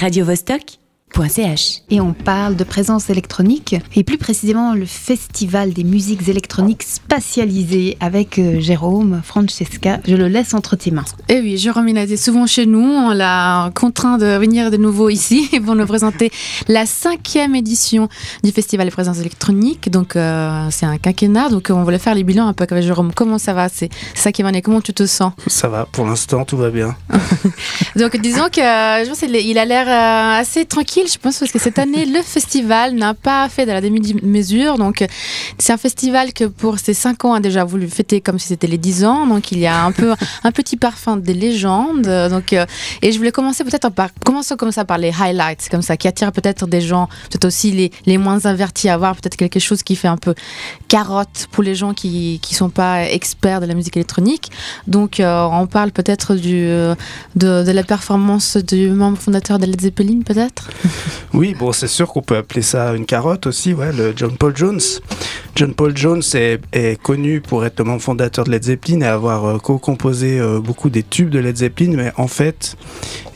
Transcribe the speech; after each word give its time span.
radiovostok.ch. 0.00 0.79
Et 1.90 2.00
on 2.00 2.14
parle 2.14 2.56
de 2.56 2.64
présence 2.64 3.10
électronique, 3.10 3.76
et 3.94 4.04
plus 4.04 4.16
précisément 4.16 4.72
le 4.72 4.86
Festival 4.86 5.74
des 5.74 5.84
musiques 5.84 6.26
électroniques 6.28 6.82
spatialisées 6.82 7.98
avec 8.00 8.38
euh, 8.38 8.58
Jérôme, 8.58 9.20
Francesca. 9.22 10.00
Je 10.06 10.16
le 10.16 10.28
laisse 10.28 10.54
entre 10.54 10.76
tes 10.76 10.90
mains. 10.90 11.04
Eh 11.28 11.40
oui, 11.40 11.58
Jérôme, 11.58 11.88
il 11.88 11.98
a 11.98 12.04
été 12.04 12.16
souvent 12.16 12.46
chez 12.46 12.64
nous. 12.64 12.80
On 12.80 13.10
l'a 13.10 13.70
contraint 13.74 14.16
de 14.16 14.38
venir 14.38 14.70
de 14.70 14.78
nouveau 14.78 15.10
ici 15.10 15.50
pour 15.64 15.74
nous 15.74 15.84
présenter 15.84 16.30
la 16.68 16.86
cinquième 16.86 17.54
édition 17.54 18.08
du 18.42 18.50
Festival 18.50 18.86
des 18.86 18.90
présences 18.90 19.18
électroniques. 19.18 19.90
Donc, 19.90 20.16
euh, 20.16 20.68
c'est 20.70 20.86
un 20.86 20.96
quinquennat. 20.96 21.50
Donc, 21.50 21.68
on 21.70 21.84
voulait 21.84 21.98
faire 21.98 22.14
les 22.14 22.24
bilans 22.24 22.48
un 22.48 22.54
peu 22.54 22.66
avec 22.68 22.82
Jérôme. 22.82 23.12
Comment 23.14 23.36
ça 23.36 23.52
va? 23.52 23.68
C'est 23.68 23.90
ça 24.14 24.32
qui 24.32 24.42
va 24.42 24.48
année. 24.48 24.62
Comment 24.62 24.80
tu 24.80 24.94
te 24.94 25.04
sens? 25.04 25.34
Ça 25.48 25.68
va, 25.68 25.86
pour 25.92 26.06
l'instant, 26.06 26.46
tout 26.46 26.56
va 26.56 26.70
bien. 26.70 26.96
Donc, 27.96 28.16
disons 28.16 28.48
que 28.50 28.60
euh, 28.60 29.04
je 29.04 29.08
pense 29.10 29.20
qu'il 29.20 29.58
a 29.58 29.64
l'air 29.66 29.86
euh, 29.86 30.40
assez 30.40 30.64
tranquille, 30.64 30.99
je 31.06 31.18
pense, 31.18 31.38
parce 31.38 31.52
que 31.52 31.58
cette 31.58 31.78
année, 31.78 32.04
le 32.04 32.22
festival 32.22 32.94
n'a 32.94 33.14
pas 33.14 33.48
fait 33.48 33.66
de 33.66 33.72
la 33.72 33.80
demi-mesure. 33.80 34.78
Donc, 34.78 35.04
c'est 35.58 35.72
un 35.72 35.76
festival 35.76 36.32
que 36.32 36.44
pour 36.44 36.78
ses 36.78 36.94
5 36.94 37.24
ans 37.24 37.34
a 37.34 37.40
déjà 37.40 37.64
voulu 37.64 37.88
fêter 37.88 38.20
comme 38.20 38.38
si 38.38 38.48
c'était 38.48 38.66
les 38.66 38.78
10 38.78 39.04
ans. 39.04 39.26
Donc, 39.26 39.52
il 39.52 39.58
y 39.58 39.66
a 39.66 39.84
un 39.84 39.92
peu 39.92 40.14
un 40.44 40.52
petit 40.52 40.76
parfum 40.76 41.16
des 41.16 41.34
légendes. 41.34 42.02
Donc, 42.30 42.52
euh, 42.52 42.66
et 43.02 43.12
je 43.12 43.18
voulais 43.18 43.32
commencer 43.32 43.64
peut-être 43.64 43.90
par 43.90 44.10
commençons 44.24 44.56
comme 44.56 44.72
ça 44.72 44.84
par 44.84 44.98
les 44.98 45.12
highlights, 45.18 45.68
comme 45.70 45.82
ça, 45.82 45.96
qui 45.96 46.08
attirent 46.08 46.32
peut-être 46.32 46.66
des 46.66 46.80
gens, 46.80 47.08
peut-être 47.30 47.46
aussi 47.46 47.70
les, 47.70 47.90
les 48.06 48.18
moins 48.18 48.44
avertis 48.46 48.88
à 48.88 48.96
voir 48.96 49.16
peut-être 49.16 49.36
quelque 49.36 49.60
chose 49.60 49.82
qui 49.82 49.96
fait 49.96 50.08
un 50.08 50.16
peu 50.16 50.34
carotte 50.88 51.48
pour 51.50 51.62
les 51.62 51.74
gens 51.74 51.94
qui 51.94 52.40
qui 52.42 52.54
sont 52.54 52.70
pas 52.70 53.04
experts 53.04 53.60
de 53.60 53.66
la 53.66 53.74
musique 53.74 53.96
électronique. 53.96 54.50
Donc, 54.86 55.20
euh, 55.20 55.44
on 55.50 55.66
parle 55.66 55.92
peut-être 55.92 56.34
du 56.34 56.66
euh, 56.66 56.94
de, 57.36 57.70
la 57.70 57.82
performance 57.82 58.56
du 58.56 58.90
membre 58.90 59.18
fondateur 59.18 59.58
de 59.58 59.66
Led 59.66 59.80
Zeppelin, 59.80 60.20
peut-être? 60.24 60.70
Oui, 61.32 61.54
bon, 61.58 61.72
c'est 61.72 61.86
sûr 61.86 62.08
qu'on 62.08 62.22
peut 62.22 62.36
appeler 62.36 62.62
ça 62.62 62.92
une 62.94 63.06
carotte 63.06 63.46
aussi, 63.46 63.72
ouais, 63.72 63.92
le 63.92 64.12
John 64.16 64.36
Paul 64.36 64.56
Jones. 64.56 64.80
John 65.54 65.74
Paul 65.74 65.96
Jones 65.96 66.22
est, 66.34 66.60
est 66.72 67.00
connu 67.00 67.40
pour 67.40 67.64
être 67.64 67.78
le 67.78 67.84
membre 67.84 68.02
fondateur 68.02 68.44
de 68.44 68.50
Led 68.50 68.64
Zeppelin 68.64 69.00
et 69.02 69.06
avoir 69.06 69.44
euh, 69.44 69.58
co-composé 69.58 70.38
euh, 70.38 70.60
beaucoup 70.60 70.90
des 70.90 71.02
tubes 71.02 71.30
de 71.30 71.38
Led 71.38 71.56
Zeppelin, 71.56 71.92
mais 71.96 72.12
en 72.16 72.28
fait, 72.28 72.76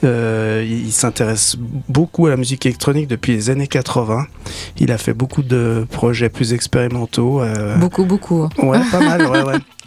euh, 0.05 0.67
il, 0.67 0.93
s'intéresse 0.93 1.57
beaucoup 1.89 2.27
à 2.27 2.31
la 2.31 2.37
musique 2.37 2.67
électronique 2.67 3.09
depuis 3.09 3.33
les 3.33 3.51
années 3.51 3.69
80. 3.69 4.27
Il 4.79 4.91
a 4.93 4.99
fait 4.99 5.15
beaucoup 5.15 5.43
de 5.43 5.87
projets 5.91 6.29
plus 6.29 6.53
expérimentaux. 6.53 7.43
Beaucoup, 7.79 8.05
beaucoup. 8.05 8.49
Ouais, 8.63 8.81
pas 8.91 9.01
mal, 9.01 9.27
ouais, 9.27 9.43
ouais. 9.43 9.59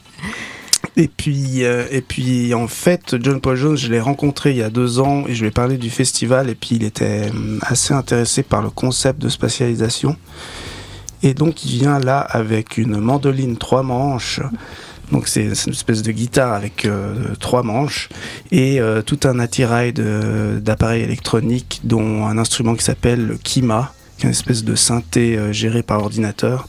Et 0.99 1.07
puis, 1.07 1.63
euh, 1.63 1.85
et 1.91 2.01
puis, 2.01 2.55
en 2.55 2.67
fait, 2.67 3.15
John 3.21 3.39
Paul 3.39 3.55
Jones, 3.55 3.77
je 3.77 3.87
l'ai 3.87 3.99
rencontré 3.99 4.49
il 4.49 4.57
y 4.57 4.63
a 4.63 4.71
deux 4.71 4.99
ans 4.99 5.25
et 5.27 5.35
je 5.35 5.41
lui 5.41 5.49
ai 5.49 5.51
parlé 5.51 5.77
du 5.77 5.91
festival. 5.91 6.49
Et 6.49 6.55
puis, 6.55 6.75
il 6.75 6.83
était 6.83 7.29
hum, 7.29 7.59
assez 7.61 7.93
intéressé 7.93 8.41
par 8.41 8.63
le 8.63 8.71
concept 8.71 9.21
de 9.21 9.29
spatialisation. 9.29 10.17
Et 11.21 11.35
donc, 11.35 11.63
il 11.63 11.79
vient 11.79 11.99
là 11.99 12.19
avec 12.19 12.79
une 12.79 12.99
mandoline 12.99 13.57
trois 13.57 13.83
manches. 13.83 14.41
Donc, 15.11 15.27
c'est 15.27 15.45
une 15.45 15.51
espèce 15.51 16.01
de 16.01 16.11
guitare 16.11 16.53
avec 16.53 16.85
euh, 16.85 17.35
trois 17.39 17.61
manches 17.61 18.09
et 18.51 18.81
euh, 18.81 19.03
tout 19.03 19.19
un 19.23 19.39
attirail 19.39 19.93
d'appareils 19.93 21.03
électroniques, 21.03 21.81
dont 21.83 22.25
un 22.25 22.39
instrument 22.39 22.75
qui 22.75 22.83
s'appelle 22.83 23.25
le 23.25 23.37
Kima, 23.37 23.93
qui 24.17 24.25
est 24.25 24.29
une 24.29 24.31
espèce 24.31 24.63
de 24.63 24.73
synthé 24.73 25.37
euh, 25.37 25.53
géré 25.53 25.83
par 25.83 26.01
ordinateur. 26.01 26.67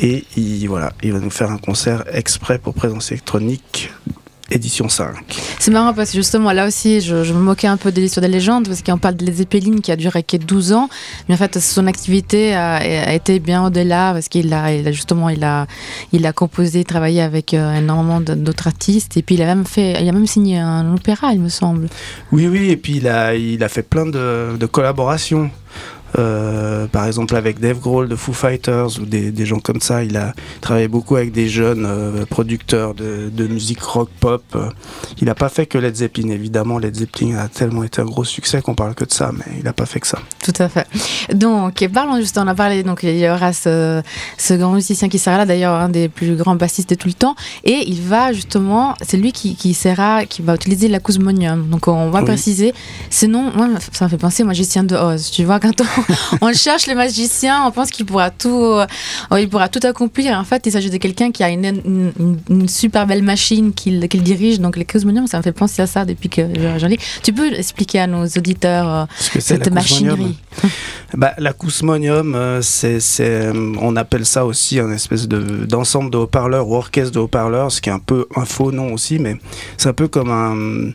Et 0.00 0.24
il, 0.36 0.66
voilà, 0.68 0.92
il 1.02 1.12
va 1.12 1.20
nous 1.20 1.30
faire 1.30 1.50
un 1.50 1.58
concert 1.58 2.04
exprès 2.12 2.58
pour 2.58 2.74
présence 2.74 3.10
électronique, 3.12 3.90
édition 4.50 4.88
5. 4.88 5.16
C'est 5.58 5.70
marrant 5.70 5.92
parce 5.94 6.10
que 6.10 6.18
justement 6.18 6.52
là 6.52 6.66
aussi 6.66 7.00
je, 7.00 7.24
je 7.24 7.32
me 7.32 7.40
moquais 7.40 7.66
un 7.66 7.76
peu 7.76 7.90
de 7.90 8.00
l'histoire 8.00 8.22
des 8.24 8.30
légendes 8.30 8.68
parce 8.68 8.82
qu'on 8.82 8.98
parle 8.98 9.16
de 9.16 9.24
Led 9.24 9.34
Zeppelin 9.34 9.78
qui 9.82 9.90
a 9.90 9.96
duré 9.96 10.22
que 10.22 10.36
12 10.36 10.72
ans 10.72 10.88
mais 11.28 11.34
en 11.34 11.38
fait 11.38 11.58
son 11.58 11.86
activité 11.88 12.54
a, 12.54 12.76
a 12.76 13.12
été 13.12 13.40
bien 13.40 13.64
au-delà 13.66 14.12
parce 14.12 14.28
qu'il 14.28 14.52
a, 14.52 14.72
il 14.72 14.86
a 14.86 14.92
justement 14.92 15.30
il 15.30 15.42
a, 15.42 15.66
il 16.12 16.24
a 16.26 16.32
composé 16.32 16.84
travaillé 16.84 17.22
avec 17.22 17.54
euh, 17.54 17.74
énormément 17.74 18.20
d'autres 18.20 18.68
artistes 18.68 19.16
et 19.16 19.22
puis 19.22 19.34
il 19.34 19.42
a 19.42 19.46
même 19.46 19.64
fait 19.64 20.00
il 20.00 20.08
a 20.08 20.12
même 20.12 20.26
signé 20.28 20.58
un 20.58 20.94
opéra 20.94 21.32
il 21.32 21.40
me 21.40 21.48
semble 21.48 21.88
Oui, 22.30 22.46
oui, 22.46 22.70
et 22.70 22.76
puis 22.76 22.98
il 22.98 23.08
a, 23.08 23.34
il 23.34 23.64
a 23.64 23.68
fait 23.68 23.82
plein 23.82 24.06
de, 24.06 24.56
de 24.56 24.66
collaborations. 24.66 25.50
Euh, 26.18 26.86
par 26.86 27.06
exemple 27.06 27.36
avec 27.36 27.60
Dave 27.60 27.78
Grohl 27.80 28.08
de 28.08 28.16
Foo 28.16 28.32
Fighters 28.32 28.98
ou 29.00 29.04
des, 29.06 29.30
des 29.32 29.46
gens 29.46 29.58
comme 29.58 29.80
ça. 29.80 30.02
Il 30.02 30.16
a 30.16 30.32
travaillé 30.60 30.88
beaucoup 30.88 31.16
avec 31.16 31.32
des 31.32 31.48
jeunes 31.48 31.84
euh, 31.86 32.24
producteurs 32.26 32.94
de, 32.94 33.28
de 33.30 33.46
musique 33.46 33.82
rock 33.82 34.08
pop. 34.20 34.42
Il 35.20 35.26
n'a 35.26 35.34
pas 35.34 35.48
fait 35.48 35.66
que 35.66 35.78
Led 35.78 35.94
Zeppelin, 35.96 36.30
évidemment. 36.30 36.78
Led 36.78 36.94
Zeppelin 36.96 37.36
a 37.36 37.48
tellement 37.48 37.84
été 37.84 38.00
un 38.00 38.06
gros 38.06 38.24
succès 38.24 38.62
qu'on 38.62 38.74
parle 38.74 38.94
que 38.94 39.04
de 39.04 39.12
ça, 39.12 39.30
mais 39.32 39.44
il 39.58 39.64
n'a 39.64 39.72
pas 39.72 39.86
fait 39.86 40.00
que 40.00 40.06
ça. 40.06 40.18
Tout 40.44 40.52
à 40.58 40.68
fait. 40.68 40.86
Donc, 41.34 41.86
parlons 41.92 42.16
juste, 42.18 42.38
on 42.38 42.46
a 42.46 42.54
parlé, 42.54 42.82
donc 42.82 43.00
il 43.02 43.18
y 43.18 43.28
aura 43.28 43.52
ce, 43.52 44.02
ce 44.38 44.54
grand 44.54 44.72
musicien 44.72 45.08
qui 45.08 45.18
sera 45.18 45.38
là, 45.38 45.46
d'ailleurs 45.46 45.74
un 45.74 45.88
des 45.88 46.08
plus 46.08 46.36
grands 46.36 46.54
bassistes 46.56 46.90
de 46.90 46.94
tout 46.94 47.08
le 47.08 47.14
temps, 47.14 47.34
et 47.64 47.84
il 47.86 48.00
va 48.02 48.32
justement, 48.32 48.94
c'est 49.02 49.16
lui 49.16 49.32
qui, 49.32 49.54
qui 49.56 49.74
sera, 49.74 50.24
qui 50.24 50.42
va 50.42 50.54
utiliser 50.54 50.88
l'acousmonium. 50.88 51.68
Donc, 51.68 51.88
on 51.88 52.10
va 52.10 52.20
Oui. 52.20 52.24
préciser. 52.26 52.72
Sinon, 53.10 53.52
moi, 53.54 53.68
ça 53.92 54.06
me 54.06 54.10
fait 54.10 54.16
penser 54.18 54.42
au 54.42 54.46
magicien 54.46 54.84
de 54.84 54.94
Oz. 54.96 55.30
Tu 55.30 55.44
vois, 55.44 55.60
quand 55.60 55.80
on, 55.80 56.05
on 56.40 56.52
cherche 56.52 56.86
le 56.86 56.94
magicien, 56.94 57.64
on 57.66 57.70
pense 57.70 57.90
qu'il 57.90 58.06
pourra 58.06 58.30
tout, 58.30 58.62
euh, 58.64 58.86
il 59.38 59.48
pourra 59.48 59.68
tout 59.68 59.80
accomplir. 59.82 60.38
En 60.38 60.44
fait, 60.44 60.62
il 60.66 60.72
s'agit 60.72 60.90
de 60.90 60.96
quelqu'un 60.98 61.30
qui 61.30 61.42
a 61.42 61.48
une, 61.50 61.64
une, 61.64 62.12
une- 62.18 62.38
une 62.48 62.68
super 62.68 63.06
belle 63.06 63.22
machine 63.22 63.72
qu'il 63.72 64.00
dirige. 64.22 64.60
Donc, 64.60 64.76
l'acousmonium, 64.76 65.26
ça 65.26 65.38
me 65.38 65.42
fait 65.42 65.52
penser 65.52 65.82
à 65.82 65.86
ça 65.86 66.04
depuis 66.04 66.28
que 66.28 66.42
j'en 66.78 66.86
lis. 66.88 66.98
Tu 67.22 67.32
peux 67.32 67.52
expliquer 67.52 68.00
à 68.00 68.06
nos 68.06 68.24
auditeurs 68.26 68.88
euh, 68.88 69.04
Ce 69.18 69.40
cette 69.40 69.70
machinerie? 69.72 70.36
Bah, 71.14 71.34
euh, 71.38 72.60
c'est, 72.62 73.00
c'est, 73.00 73.24
euh, 73.46 73.72
on 73.80 73.94
appelle 73.96 74.26
ça 74.26 74.44
aussi 74.44 74.80
un 74.80 74.90
espèce 74.90 75.28
de, 75.28 75.64
d'ensemble 75.64 76.10
de 76.10 76.18
haut-parleurs 76.18 76.68
ou 76.68 76.74
orchestre 76.74 77.12
de 77.12 77.20
haut-parleurs, 77.20 77.70
ce 77.70 77.80
qui 77.80 77.88
est 77.88 77.92
un 77.92 78.00
peu 78.00 78.26
un 78.34 78.44
faux 78.44 78.72
nom 78.72 78.92
aussi, 78.92 79.18
mais 79.18 79.36
c'est 79.76 79.88
un 79.88 79.92
peu 79.92 80.08
comme 80.08 80.30
un, 80.30 80.90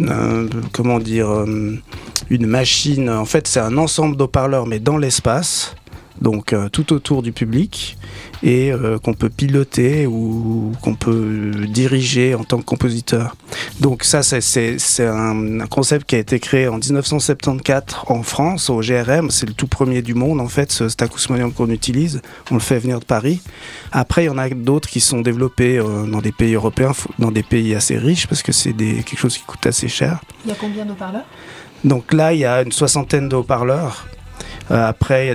un- 0.00 0.46
comment 0.72 0.98
dire, 0.98 1.30
euh, 1.30 1.76
une 2.30 2.46
machine. 2.46 3.08
En 3.10 3.24
fait, 3.24 3.46
c'est 3.46 3.60
un 3.60 3.76
ensemble 3.78 4.16
de 4.16 4.22
haut-parleurs, 4.24 4.66
mais 4.66 4.78
dans 4.78 4.96
l'espace, 4.96 5.74
donc 6.20 6.52
euh, 6.52 6.68
tout 6.68 6.92
autour 6.92 7.22
du 7.22 7.32
public, 7.32 7.96
et 8.42 8.72
euh, 8.72 8.98
qu'on 8.98 9.14
peut 9.14 9.30
piloter 9.30 10.06
ou 10.06 10.72
qu'on 10.82 10.94
peut 10.94 11.52
diriger 11.68 12.34
en 12.34 12.44
tant 12.44 12.58
que 12.58 12.64
compositeur. 12.64 13.36
Donc 13.80 14.04
ça, 14.04 14.22
c'est, 14.22 14.76
un, 15.00 15.60
un 15.60 15.66
concept 15.66 16.06
qui 16.06 16.16
a 16.16 16.18
été 16.18 16.38
créé 16.38 16.68
en 16.68 16.78
1974 16.78 18.04
en 18.06 18.22
France, 18.22 18.70
au 18.70 18.80
GRM. 18.80 19.30
C'est 19.30 19.46
le 19.46 19.54
tout 19.54 19.66
premier 19.66 20.02
du 20.02 20.14
monde, 20.14 20.40
en 20.40 20.48
fait, 20.48 20.70
ce, 20.70 20.88
cet 20.88 21.02
acousmonium 21.02 21.52
qu'on 21.52 21.70
utilise. 21.70 22.22
On 22.50 22.54
le 22.54 22.60
fait 22.60 22.78
venir 22.78 23.00
de 23.00 23.04
Paris. 23.04 23.40
Après, 23.92 24.24
il 24.24 24.26
y 24.26 24.30
en 24.30 24.38
a 24.38 24.48
d'autres 24.50 24.88
qui 24.88 25.00
sont 25.00 25.20
développés 25.20 25.78
euh, 25.78 26.06
dans 26.06 26.20
des 26.20 26.32
pays 26.32 26.54
européens, 26.54 26.92
dans 27.18 27.30
des 27.30 27.42
pays 27.42 27.74
assez 27.74 27.96
riches, 27.96 28.26
parce 28.26 28.42
que 28.42 28.52
c'est 28.52 28.72
quelque 28.72 29.18
chose 29.18 29.36
qui 29.38 29.44
coûte 29.44 29.66
assez 29.66 29.88
cher. 29.88 30.20
Il 30.44 30.50
y 30.50 30.52
a 30.52 30.56
combien 30.58 30.84
de 30.84 30.92
parleurs 30.92 31.24
Donc 31.82 32.12
là, 32.12 32.32
il 32.32 32.40
y 32.40 32.44
a 32.44 32.62
une 32.62 32.72
soixantaine 32.72 33.28
de 33.28 33.36
haut-parleurs. 33.36 34.06
Euh, 34.70 34.88
après, 34.88 35.34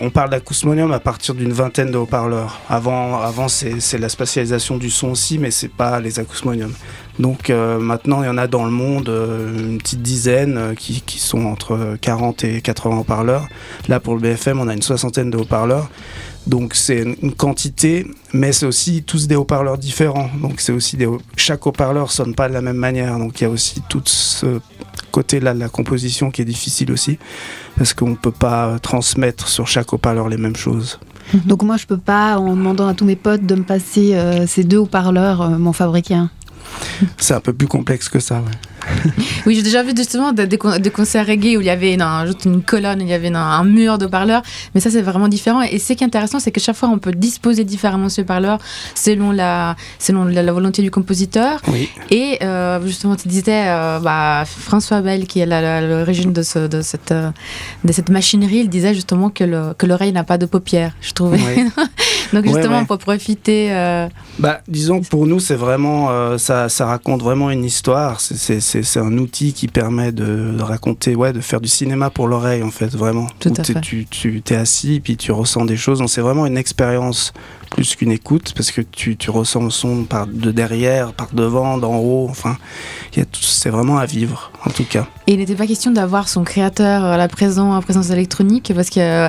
on 0.00 0.10
parle 0.10 0.30
d'acousmonium 0.30 0.92
à 0.92 1.00
partir 1.00 1.34
d'une 1.34 1.52
vingtaine 1.52 1.90
de 1.90 1.98
haut-parleurs. 1.98 2.60
Avant, 2.68 3.20
avant 3.20 3.48
c'est 3.48 3.98
la 3.98 4.08
spatialisation 4.08 4.76
du 4.76 4.90
son 4.90 5.08
aussi, 5.08 5.38
mais 5.38 5.50
c'est 5.50 5.68
pas 5.68 6.00
les 6.00 6.20
acousmoniums. 6.20 6.74
Donc 7.18 7.50
euh, 7.50 7.78
maintenant, 7.78 8.22
il 8.22 8.26
y 8.26 8.28
en 8.28 8.38
a 8.38 8.46
dans 8.46 8.64
le 8.64 8.70
monde 8.70 9.08
euh, 9.08 9.58
une 9.58 9.78
petite 9.78 10.02
dizaine 10.02 10.74
qui, 10.76 11.02
sont 11.18 11.44
entre 11.46 11.96
40 12.00 12.44
et 12.44 12.60
80 12.60 12.98
haut-parleurs. 12.98 13.46
Là, 13.88 14.00
pour 14.00 14.14
le 14.14 14.20
BFM, 14.20 14.60
on 14.60 14.68
a 14.68 14.74
une 14.74 14.82
soixantaine 14.82 15.30
de 15.30 15.36
haut-parleurs. 15.36 15.90
Donc 16.46 16.74
c'est 16.74 17.02
une 17.22 17.34
quantité, 17.34 18.06
mais 18.32 18.52
c'est 18.52 18.64
aussi 18.64 19.02
tous 19.02 19.28
des 19.28 19.36
haut-parleurs 19.36 19.76
différents. 19.76 20.30
Donc 20.40 20.60
c'est 20.60 20.72
aussi 20.72 20.96
chaque 21.36 21.66
haut-parleur 21.66 22.10
sonne 22.10 22.34
pas 22.34 22.48
de 22.48 22.54
la 22.54 22.62
même 22.62 22.76
manière. 22.76 23.18
Donc 23.18 23.40
il 23.40 23.44
y 23.44 23.46
a 23.46 23.50
aussi 23.50 23.82
tout 23.88 24.02
ce 24.06 24.60
côté-là 25.10 25.54
de 25.54 25.58
la 25.58 25.68
composition 25.68 26.30
qui 26.30 26.42
est 26.42 26.46
difficile 26.46 26.92
aussi, 26.92 27.18
parce 27.76 27.94
qu'on 27.94 28.14
peut 28.14 28.30
pas 28.30 28.78
transmettre 28.78 29.48
sur 29.48 29.66
chaque 29.66 29.92
haut-parleur 29.92 30.28
les 30.28 30.36
mêmes 30.36 30.56
choses. 30.56 30.98
Donc 31.46 31.62
moi 31.62 31.76
je 31.76 31.86
peux 31.86 31.98
pas, 31.98 32.38
en 32.38 32.56
demandant 32.56 32.88
à 32.88 32.94
tous 32.94 33.04
mes 33.04 33.16
potes 33.16 33.44
de 33.44 33.54
me 33.54 33.62
passer 33.62 34.14
euh, 34.14 34.46
ces 34.46 34.64
deux 34.64 34.78
haut-parleurs, 34.78 35.42
euh, 35.42 35.58
m'en 35.58 35.72
fabriquer 35.72 36.14
un. 36.14 36.30
C'est 37.18 37.34
un 37.34 37.40
peu 37.40 37.52
plus 37.52 37.68
complexe 37.68 38.08
que 38.08 38.20
ça. 38.20 38.36
Ouais. 38.36 38.69
Oui, 39.46 39.54
j'ai 39.54 39.62
déjà 39.62 39.82
vu 39.82 39.92
justement 39.96 40.32
des, 40.32 40.46
des 40.46 40.58
con- 40.58 40.78
des 40.78 40.90
concerts 40.90 41.26
reggae 41.26 41.56
où 41.56 41.60
il 41.60 41.66
y 41.66 41.70
avait 41.70 41.96
non, 41.96 42.26
juste 42.26 42.44
une 42.44 42.62
colonne, 42.62 43.00
il 43.00 43.08
y 43.08 43.14
avait 43.14 43.34
un 43.34 43.64
mur 43.64 43.96
de 43.96 44.06
parleurs, 44.06 44.42
mais 44.74 44.80
ça 44.82 44.90
c'est 44.90 45.00
vraiment 45.00 45.28
différent. 45.28 45.62
Et 45.62 45.78
ce 45.78 45.94
qui 45.94 46.04
est 46.04 46.06
intéressant, 46.06 46.38
c'est 46.40 46.50
que 46.50 46.60
chaque 46.60 46.76
fois 46.76 46.88
on 46.90 46.98
peut 46.98 47.12
disposer 47.12 47.64
différemment 47.64 48.08
ce 48.10 48.20
parleur 48.20 48.58
selon 48.94 49.30
la, 49.32 49.76
selon 49.98 50.24
la, 50.24 50.42
la 50.42 50.52
volonté 50.52 50.82
du 50.82 50.90
compositeur. 50.90 51.60
Oui. 51.68 51.88
Et 52.10 52.38
euh, 52.42 52.84
justement, 52.86 53.16
tu 53.16 53.28
disais, 53.28 53.64
euh, 53.68 53.98
bah, 54.00 54.44
François 54.46 55.00
Bell, 55.00 55.26
qui 55.26 55.40
est 55.40 55.46
l'origine 55.46 56.32
de, 56.32 56.42
ce, 56.42 56.66
de, 56.68 56.82
cette, 56.82 57.12
euh, 57.12 57.30
de 57.84 57.92
cette 57.92 58.10
machinerie, 58.10 58.58
il 58.58 58.68
disait 58.68 58.94
justement 58.94 59.30
que 59.30 59.44
le- 59.44 59.72
que 59.78 59.86
l'oreille 59.86 60.12
n'a 60.12 60.24
pas 60.24 60.36
de 60.38 60.46
paupières, 60.46 60.92
je 61.00 61.12
trouvais. 61.12 61.38
Ouais. 61.42 61.64
Donc 62.32 62.44
Ouais, 62.44 62.52
justement, 62.52 62.80
ouais. 62.80 62.84
pour 62.84 62.98
profiter. 62.98 63.72
euh, 63.72 64.06
Bah, 64.38 64.60
disons 64.68 65.00
que 65.00 65.06
pour 65.06 65.26
nous, 65.26 65.40
c'est 65.40 65.54
vraiment, 65.56 66.36
ça, 66.38 66.68
ça 66.68 66.86
raconte 66.86 67.22
vraiment 67.22 67.50
une 67.50 67.64
histoire. 67.64 68.20
C'est- 68.20 68.60
C'est 68.70 68.84
c'est 68.84 69.00
un 69.00 69.18
outil 69.18 69.52
qui 69.52 69.66
permet 69.66 70.12
de, 70.12 70.54
raconter, 70.60 71.16
ouais, 71.16 71.32
de 71.32 71.40
faire 71.40 71.60
du 71.60 71.66
cinéma 71.66 72.08
pour 72.08 72.28
l'oreille, 72.28 72.62
en 72.62 72.70
fait, 72.70 72.94
vraiment. 72.94 73.26
Tout 73.40 73.52
à 73.56 73.64
fait. 73.64 73.80
Tu, 73.80 74.06
tu 74.06 74.40
es 74.48 74.54
assis, 74.54 75.00
puis 75.00 75.16
tu 75.16 75.32
ressens 75.32 75.64
des 75.64 75.76
choses. 75.76 76.00
C'est 76.06 76.20
vraiment 76.20 76.46
une 76.46 76.56
expérience 76.56 77.32
plus 77.70 77.94
qu'une 77.94 78.10
écoute, 78.10 78.52
parce 78.54 78.72
que 78.72 78.80
tu, 78.80 79.16
tu, 79.16 79.30
ressens 79.30 79.62
le 79.62 79.70
son 79.70 80.04
par 80.04 80.26
de 80.26 80.50
derrière, 80.50 81.12
par 81.12 81.28
devant, 81.32 81.78
d'en 81.78 81.96
haut. 81.96 82.26
Enfin, 82.28 82.58
c'est 83.32 83.70
vraiment 83.70 83.98
à 83.98 84.06
vivre, 84.06 84.50
en 84.66 84.70
tout 84.70 84.84
cas. 84.84 85.06
Et 85.26 85.34
il 85.34 85.38
n'était 85.38 85.54
pas 85.54 85.66
question 85.66 85.92
d'avoir 85.92 86.28
son 86.28 86.42
créateur 86.42 87.04
à 87.04 87.16
la 87.16 87.28
présent, 87.28 87.72
à 87.72 87.80
présence 87.80 88.10
électronique, 88.10 88.72
parce 88.74 88.90
que 88.90 89.00
euh, 89.00 89.28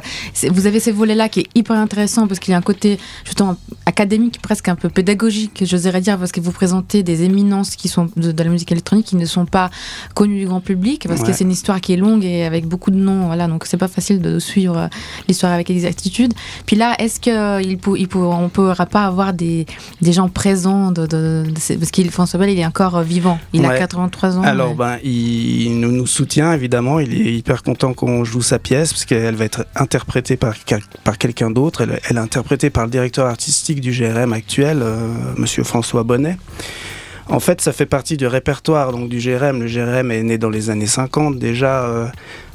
vous 0.50 0.66
avez 0.66 0.80
ces 0.80 0.92
volets-là 0.92 1.30
qui 1.30 1.42
est 1.42 1.48
hyper 1.54 1.76
intéressant, 1.76 2.28
parce 2.28 2.40
qu'il 2.40 2.52
y 2.52 2.56
a 2.56 2.58
un 2.58 2.64
côté 2.64 3.00
justement 3.26 3.56
académique, 3.86 4.42
presque 4.42 4.68
un 4.68 4.76
peu 4.76 4.90
pédagogique, 4.90 5.64
j'oserais 5.64 6.02
dire, 6.02 6.18
parce 6.18 6.32
que 6.32 6.42
vous 6.42 6.52
présentez 6.52 7.04
des 7.04 7.24
éminences 7.24 7.76
qui 7.76 7.88
sont 7.88 8.10
de, 8.16 8.34
la 8.44 8.50
musique 8.50 8.72
électronique 8.72 9.06
qui 9.06 9.16
ne 9.16 9.26
sont 9.26 9.46
pas 9.46 9.70
connues 10.16 10.40
du 10.40 10.46
grand 10.48 10.62
public, 10.62 11.06
parce 11.08 11.22
que 11.22 11.32
c'est 11.32 11.44
une 11.44 11.52
histoire 11.52 11.80
qui 11.80 11.94
est 11.94 11.98
longue 11.98 12.26
et 12.26 12.44
avec 12.44 12.66
beaucoup 12.66 12.90
de 12.90 12.98
noms, 12.98 13.28
voilà, 13.28 13.48
donc 13.48 13.66
c'est 13.66 13.78
pas 13.78 13.88
facile 13.88 14.20
de 14.20 14.40
suivre 14.40 14.78
euh, 14.78 14.88
l'histoire 15.28 15.52
avec 15.52 15.70
exactitude. 15.70 16.34
Puis 16.66 16.76
là, 16.76 16.96
est-ce 16.98 17.20
qu'il 17.20 17.72
il, 17.72 18.00
il 18.00 18.08
on 18.40 18.44
ne 18.44 18.50
pourra 18.50 18.86
pas 18.86 19.06
avoir 19.06 19.34
des, 19.34 19.66
des 20.02 20.14
gens 20.14 20.30
présents 20.30 20.92
de, 20.92 21.06
de, 21.06 21.44
parce 21.78 21.92
qu'il 21.92 22.10
François 22.12 22.40
Bell 22.40 22.50
il 22.50 22.60
est 22.60 22.66
encore 22.66 23.02
vivant. 23.02 23.40
Il 23.54 23.66
a 23.66 23.78
83 23.78 24.38
ans 24.38 24.44
alors 24.44 24.76
ben 24.76 24.98
il 25.04 25.80
nous, 25.80 25.92
nous, 25.92 26.08
soutient 26.08 26.54
évidemment. 26.54 27.00
Il 27.00 27.14
est 27.14 27.34
hyper 27.34 27.64
content 27.64 27.94
qu'on 27.94 28.24
joue 28.24 28.42
sa 28.42 28.60
pièce 28.60 28.94
parce 28.94 29.06
qu'elle 29.06 29.36
va 29.36 29.46
être 29.46 29.66
interprétée 29.76 30.38
par, 30.38 30.56
par 31.04 31.18
quelqu'un 31.18 31.52
d'autre. 31.52 31.82
Elle, 31.82 32.00
elle, 32.10 32.18
est 32.18 32.20
interprétée 32.20 32.70
par 32.70 32.86
le 32.86 32.92
directeur 32.92 33.28
artistique 33.28 33.82
du 33.82 33.92
GRM 33.92 34.34
actuel 34.34 34.82
euh, 34.82 35.14
monsieur 35.38 35.64
François 35.64 36.04
Bonnet. 36.04 36.38
En 37.28 37.40
fait, 37.40 37.62
ça 37.62 37.72
fait 37.72 37.86
partie 37.86 38.18
du 38.18 38.28
répertoire 38.28 38.92
donc, 38.92 39.10
du 39.10 39.20
GRM. 39.20 39.62
Le 39.62 39.68
GRM 39.68 40.12
est 40.12 40.24
né 40.24 40.38
dans 40.38 40.50
les 40.50 40.70
années 40.70 40.88
50 40.88 41.40
déjà 41.40 41.84
euh, 41.84 42.08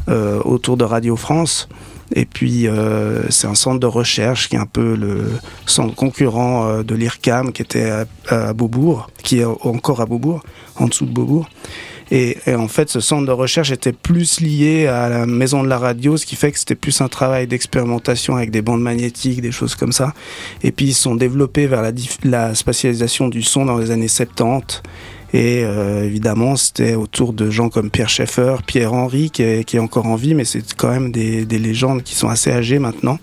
euh, 0.09 0.41
autour 0.45 0.77
de 0.77 0.85
Radio 0.85 1.17
France. 1.17 1.69
Et 2.15 2.25
puis, 2.25 2.69
euh, 2.69 3.29
c'est 3.31 3.47
un 3.47 3.55
centre 3.55 3.81
de 3.81 3.87
recherche 3.87 4.49
qui 4.49 4.57
est 4.57 4.61
un 4.61 4.67
peu 4.67 4.95
le 4.95 5.25
centre 5.67 5.95
concurrent 5.95 6.67
euh, 6.67 6.83
de 6.83 6.95
l'IRCAM, 6.95 7.53
qui 7.53 7.63
était 7.63 7.91
à, 8.29 8.53
Beaubourg, 8.53 9.11
qui 9.23 9.41
est 9.41 9.45
encore 9.45 10.01
à 10.01 10.07
Beaubourg, 10.07 10.43
en 10.77 10.87
dessous 10.87 11.07
de 11.07 11.11
Beaubourg. 11.13 11.49
Et, 12.13 12.37
en 12.47 12.69
fait, 12.69 12.89
ce 12.89 13.01
centre 13.01 13.27
de 13.27 13.33
recherche 13.33 13.73
était 13.73 13.93
plus 13.93 14.41
lié 14.41 14.87
à 14.87 15.09
la 15.09 15.27
maison 15.27 15.65
de 15.65 15.69
la 15.69 15.79
radio, 15.79 16.17
ce 16.17 16.25
qui 16.25 16.37
fait 16.37 16.53
que 16.53 16.59
c'était 16.61 16.77
plus 16.77 17.01
un 17.01 17.09
travail 17.09 17.49
d'expérimentation 17.49 18.37
avec 18.37 18.53
des 18.53 18.63
bandes 18.63 18.81
magnétiques, 18.83 19.41
des 19.41 19.51
choses 19.51 19.75
comme 19.75 19.91
ça. 19.91 20.15
Et 20.63 20.71
puis, 20.71 20.87
ils 20.87 20.95
sont 20.95 21.17
développés 21.17 21.67
vers 21.67 21.83
la, 21.83 21.91
la 22.23 22.55
spatialisation 22.55 23.29
du 23.29 23.43
son 23.43 23.65
dans 23.65 23.79
les 23.79 23.91
années 23.91 24.07
70. 24.07 24.83
Et 25.33 25.65
euh, 25.65 26.05
évidemment, 26.05 26.57
c'était 26.57 26.95
autour 26.95 27.33
de 27.33 27.51
gens 27.51 27.69
comme 27.69 27.91
Pierre 27.91 28.09
Schaeffer, 28.09 28.57
Pierre 28.67 28.93
Henry, 28.93 29.31
qui 29.31 29.43
est, 29.43 29.79
encore 29.79 30.07
en 30.07 30.17
vie, 30.17 30.35
mais 30.35 30.45
c'est 30.45 30.75
quand 30.75 30.91
même 30.91 31.13
des, 31.13 31.45
des, 31.45 31.59
légendes 31.59 32.03
qui 32.03 32.15
sont 32.15 32.29
assez 32.29 32.51
âgées 32.53 32.79
maintenant. 32.79 33.19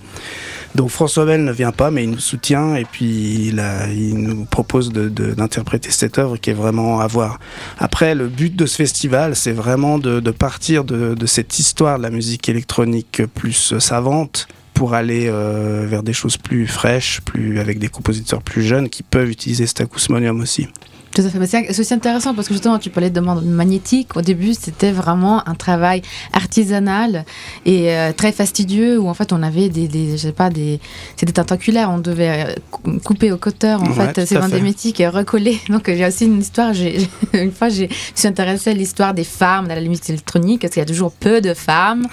Donc 0.75 0.89
François 0.89 1.25
Bell 1.25 1.43
ne 1.43 1.51
vient 1.51 1.71
pas, 1.71 1.91
mais 1.91 2.03
il 2.03 2.09
nous 2.09 2.19
soutient 2.19 2.75
et 2.75 2.85
puis 2.85 3.49
il, 3.49 4.13
nous 4.15 4.45
propose 4.45 4.91
d'interpréter 4.91 5.91
cette 5.91 6.17
œuvre 6.17 6.37
qui 6.37 6.49
est 6.49 6.55
vraiment 6.55 6.99
à 6.99 7.07
voir. 7.07 7.39
Après, 7.77 8.15
le 8.15 8.27
but 8.27 8.55
de 8.55 8.65
ce 8.65 8.75
festival, 8.77 9.35
c'est 9.35 9.51
vraiment 9.51 9.99
de, 9.99 10.19
de 10.19 10.31
partir 10.31 10.83
de, 10.83 11.15
cette 11.25 11.59
histoire 11.59 11.99
de 11.99 12.03
la 12.03 12.09
musique 12.09 12.49
électronique 12.49 13.21
plus 13.35 13.77
savante 13.77 14.47
pour 14.73 14.95
aller 14.95 15.27
euh, 15.27 15.85
vers 15.87 16.01
des 16.01 16.13
choses 16.13 16.37
plus 16.37 16.65
fraîches, 16.65 17.21
plus 17.21 17.59
avec 17.59 17.77
des 17.77 17.87
compositeurs 17.87 18.41
plus 18.41 18.63
jeunes 18.63 18.89
qui 18.89 19.03
peuvent 19.03 19.29
utiliser 19.29 19.67
cet 19.67 19.81
acousmonium 19.81 20.41
aussi. 20.41 20.67
Tout 21.13 21.21
à 21.21 21.29
fait. 21.29 21.45
C'est 21.45 21.79
aussi 21.79 21.93
intéressant 21.93 22.33
parce 22.33 22.47
que 22.47 22.55
justement, 22.55 22.79
tu 22.79 22.89
parlais 22.89 23.11
de 23.11 23.19
bandes 23.19 23.45
magnétiques. 23.45 24.15
Au 24.15 24.21
début, 24.21 24.55
c'était 24.55 24.91
vraiment 24.91 25.47
un 25.47 25.53
travail 25.53 26.01
artisanal 26.33 27.23
et 27.67 27.91
euh, 27.91 28.11
très 28.13 28.31
fastidieux 28.31 28.97
où 28.99 29.07
en 29.07 29.13
fait, 29.13 29.31
on 29.31 29.43
avait 29.43 29.69
des, 29.69 29.87
des 29.87 30.17
je 30.17 30.17
sais 30.17 30.31
pas, 30.31 30.49
des, 30.49 30.79
c'était 31.15 31.33
tentaculaire. 31.33 31.91
On 31.91 31.99
devait 31.99 32.47
euh, 32.47 32.99
couper 33.03 33.31
au 33.31 33.37
cutter 33.37 33.75
en 33.79 33.93
fait 33.93 34.25
ces 34.25 34.35
bandes 34.35 34.51
magnétiques 34.51 34.99
et 34.99 35.07
recoller. 35.07 35.59
Donc, 35.69 35.83
il 35.87 35.97
y 35.97 36.03
a 36.03 36.07
aussi 36.07 36.25
une 36.25 36.41
histoire. 36.41 36.73
J'ai, 36.73 37.07
une 37.33 37.51
fois, 37.51 37.69
j'ai, 37.69 37.89
je 37.89 38.19
suis 38.19 38.27
intéressée 38.27 38.71
à 38.71 38.73
l'histoire 38.73 39.13
des 39.13 39.23
femmes 39.23 39.67
dans 39.67 39.75
la 39.75 39.81
limite 39.81 40.09
électronique 40.09 40.61
parce 40.61 40.73
qu'il 40.73 40.81
y 40.81 40.83
a 40.83 40.87
toujours 40.87 41.11
peu 41.11 41.41
de 41.41 41.53
femmes. 41.53 42.07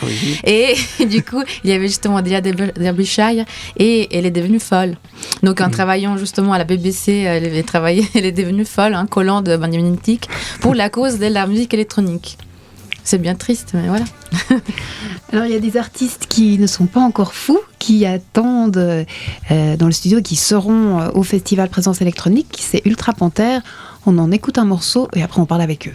Et, 0.44 0.74
du 1.06 1.22
coup, 1.22 1.42
il 1.64 1.70
y 1.70 1.72
avait 1.72 1.88
justement 1.88 2.20
Delia 2.20 2.42
Derbyshire 2.42 3.46
et 3.78 4.14
elle 4.14 4.26
est 4.26 4.30
devenue 4.30 4.60
folle. 4.60 4.98
Donc, 5.42 5.62
en 5.62 5.68
mm. 5.68 5.70
travaillant 5.70 6.16
justement 6.18 6.52
à 6.52 6.58
la 6.58 6.64
BBC, 6.64 7.12
elle 7.12 7.44
elle 8.14 8.24
est 8.26 8.32
devenue 8.32 8.66
folle 8.66 8.89
un 8.94 9.06
collant 9.06 9.42
de 9.42 9.56
magnétique 9.56 10.28
pour 10.60 10.74
la 10.74 10.90
cause 10.90 11.18
de 11.18 11.26
la 11.26 11.46
musique 11.46 11.74
électronique. 11.74 12.38
C'est 13.04 13.18
bien 13.18 13.34
triste, 13.34 13.70
mais 13.74 13.88
voilà. 13.88 14.04
Alors 15.32 15.46
il 15.46 15.52
y 15.52 15.56
a 15.56 15.60
des 15.60 15.76
artistes 15.76 16.26
qui 16.28 16.58
ne 16.58 16.66
sont 16.66 16.86
pas 16.86 17.00
encore 17.00 17.32
fous, 17.34 17.60
qui 17.78 18.06
attendent 18.06 18.76
euh, 18.76 19.76
dans 19.76 19.86
le 19.86 19.92
studio, 19.92 20.20
qui 20.20 20.36
seront 20.36 21.00
euh, 21.00 21.10
au 21.14 21.22
festival 21.22 21.68
Présence 21.68 22.00
électronique. 22.00 22.58
C'est 22.60 22.82
Ultra 22.84 23.12
Panther. 23.12 23.58
On 24.06 24.18
en 24.18 24.30
écoute 24.30 24.58
un 24.58 24.64
morceau 24.64 25.08
et 25.14 25.22
après 25.22 25.40
on 25.40 25.46
parle 25.46 25.62
avec 25.62 25.88
eux. 25.88 25.94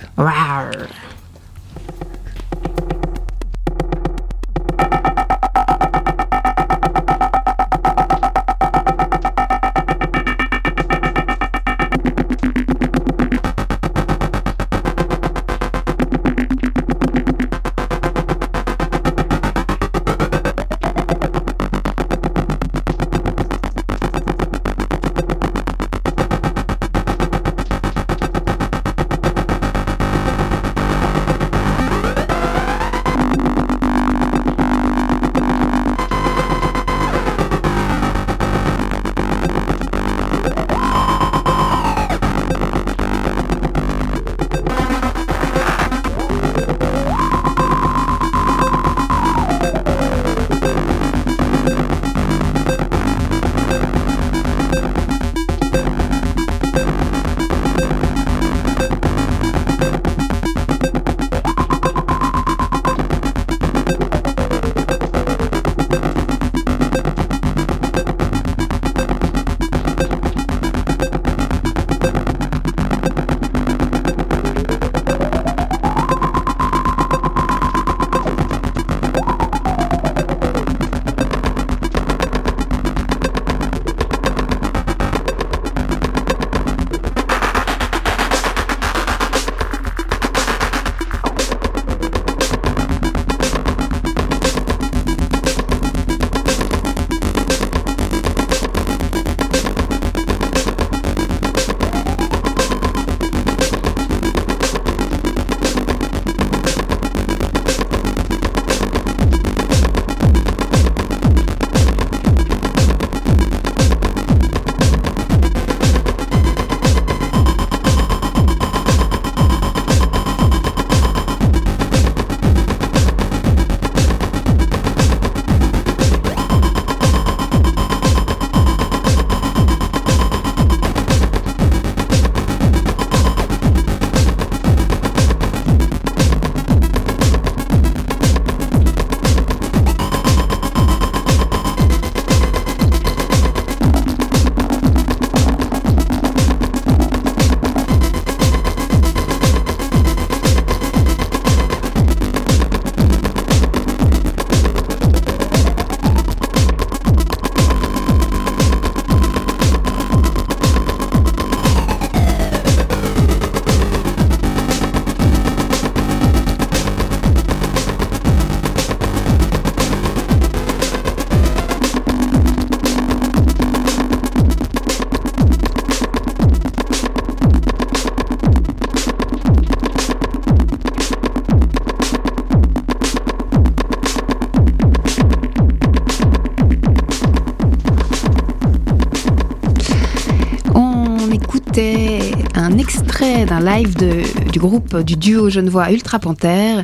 D'un 193.59 193.77
live 193.77 193.95
de- 193.95 194.51
du 194.51 194.59
groupe 194.59 194.97
du 195.01 195.15
duo 195.15 195.49
genevois 195.49 195.91
Ultra 195.91 196.19
Panther 196.19 196.81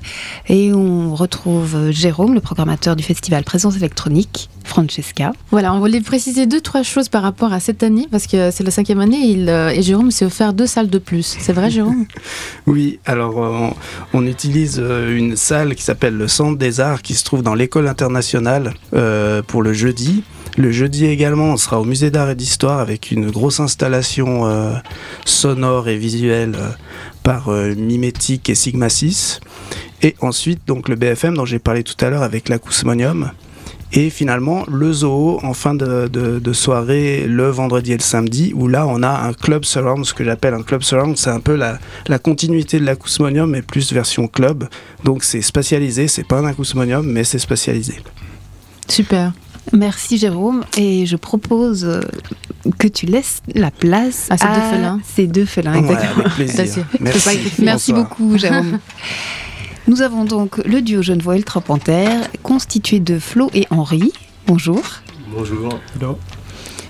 et 0.48 0.72
on 0.74 1.14
retrouve 1.16 1.92
Jérôme, 1.92 2.34
le 2.34 2.40
programmateur 2.40 2.96
du 2.96 3.04
festival 3.04 3.44
Présence 3.44 3.76
électronique, 3.76 4.50
Francesca. 4.64 5.34
Voilà, 5.52 5.74
on 5.74 5.80
voulait 5.80 6.00
préciser 6.02 6.46
deux, 6.46 6.62
trois 6.62 6.84
choses 6.84 7.10
par 7.10 7.24
rapport 7.24 7.52
à 7.52 7.60
cette 7.60 7.84
année, 7.84 8.08
parce 8.10 8.26
que 8.28 8.52
c'est 8.52 8.64
la 8.64 8.72
cinquième 8.72 9.00
année 9.02 9.20
il, 9.26 9.50
euh, 9.50 9.70
et 9.70 9.82
Jérôme 9.82 10.12
s'est 10.12 10.26
offert 10.26 10.54
deux 10.54 10.68
salles 10.68 10.90
de 10.90 10.98
plus. 11.00 11.36
C'est 11.40 11.54
vrai, 11.54 11.70
Jérôme? 11.70 12.06
Oui, 12.68 13.00
alors 13.06 13.44
euh, 13.44 13.70
on, 14.14 14.20
on 14.20 14.26
utilise 14.28 14.80
euh, 14.82 15.18
une 15.18 15.36
salle 15.36 15.76
qui 15.76 15.84
s'appelle 15.84 16.16
le 16.16 16.28
Centre 16.28 16.58
des 16.58 16.80
Arts 16.80 17.02
qui 17.02 17.16
se 17.16 17.24
trouve 17.24 17.42
dans 17.42 17.56
l'école 17.56 17.88
internationale 17.88 18.74
euh, 18.94 19.42
pour 19.46 19.62
le 19.62 19.74
jeudi. 19.74 20.24
Le 20.58 20.72
jeudi 20.72 21.06
également, 21.06 21.54
on 21.54 21.58
sera 21.58 21.80
au 21.80 21.86
musée 21.86 22.12
d'art 22.12 22.30
et 22.30 22.36
d'histoire 22.36 22.80
avec 22.80 23.12
une 23.12 23.32
grosse 23.32 23.60
installation 23.60 24.48
euh, 24.48 24.74
sonore 25.24 25.88
et 25.88 25.98
visuelle 25.98 26.56
euh, 26.56 26.70
par 27.24 27.50
euh, 27.50 27.74
Mimetic 27.76 28.50
et 28.50 28.56
Sigma 28.56 28.90
6. 28.90 29.40
Et 30.02 30.16
ensuite, 30.20 30.62
donc 30.68 30.90
le 30.90 30.96
BFM 30.96 31.36
dont 31.36 31.46
j'ai 31.46 31.60
parlé 31.60 31.84
tout 31.84 31.96
à 32.04 32.10
l'heure 32.10 32.24
avec 32.24 32.50
l'acousmonium. 32.50 33.32
Et 33.94 34.10
finalement, 34.10 34.66
le 34.70 34.92
zoo 34.94 35.40
en 35.44 35.54
fin 35.54 35.74
de 35.74 36.54
soirée, 36.54 37.26
le 37.28 37.50
vendredi 37.50 37.92
et 37.92 37.98
le 37.98 38.02
samedi, 38.02 38.54
où 38.56 38.70
là, 38.70 38.88
on 38.88 39.04
a 39.04 39.10
un 39.10 39.34
club 39.34 39.66
surround, 39.66 40.06
ce 40.06 40.14
que 40.14 40.24
j'appelle 40.24 40.54
un 40.54 40.64
club 40.64 40.82
surround, 40.82 41.18
c'est 41.18 41.30
un 41.30 41.42
peu 41.42 41.56
la, 41.56 41.78
la 42.08 42.18
continuité 42.18 42.80
de 42.80 42.86
l'acousmonium, 42.86 43.50
mais 43.50 43.62
plus 43.62 43.92
version 43.92 44.30
club. 44.30 44.70
Donc 45.04 45.26
c'est 45.26 45.42
spatialisé, 45.42 46.08
c'est 46.08 46.24
pas 46.24 46.40
un 46.40 46.46
acousmonium, 46.46 47.06
mais 47.06 47.26
c'est 47.26 47.40
spatialisé. 47.40 47.96
Super. 48.88 49.34
Merci 49.74 50.18
Jérôme 50.18 50.64
et 50.78 51.06
je 51.06 51.16
propose 51.16 51.86
euh, 51.86 52.02
que 52.78 52.88
tu 52.88 53.06
laisses 53.06 53.42
la 53.54 53.72
place 53.72 54.28
À 54.30 54.38
ces 54.38 54.48
deux 54.48 54.62
félins. 54.72 55.00
Ces 55.04 55.28
deux 55.28 55.46
félins, 55.46 55.82
Ouais, 55.82 55.92
exactement. 55.94 56.26
avec. 56.26 56.50
Merci. 57.00 57.40
Merci 57.60 57.94
beaucoup, 57.94 58.38
Jérôme. 58.38 58.80
Nous 59.88 60.02
avons 60.02 60.26
donc 60.26 60.58
le 60.66 60.82
duo 60.82 61.02
Genevois 61.02 61.38
Ultra 61.38 61.62
Panther, 61.62 62.08
constitué 62.44 63.00
de 63.00 63.18
Flo 63.20 63.50
et 63.54 63.66
Henri. 63.72 64.12
Bonjour. 64.48 64.82
Bonjour. 65.36 65.80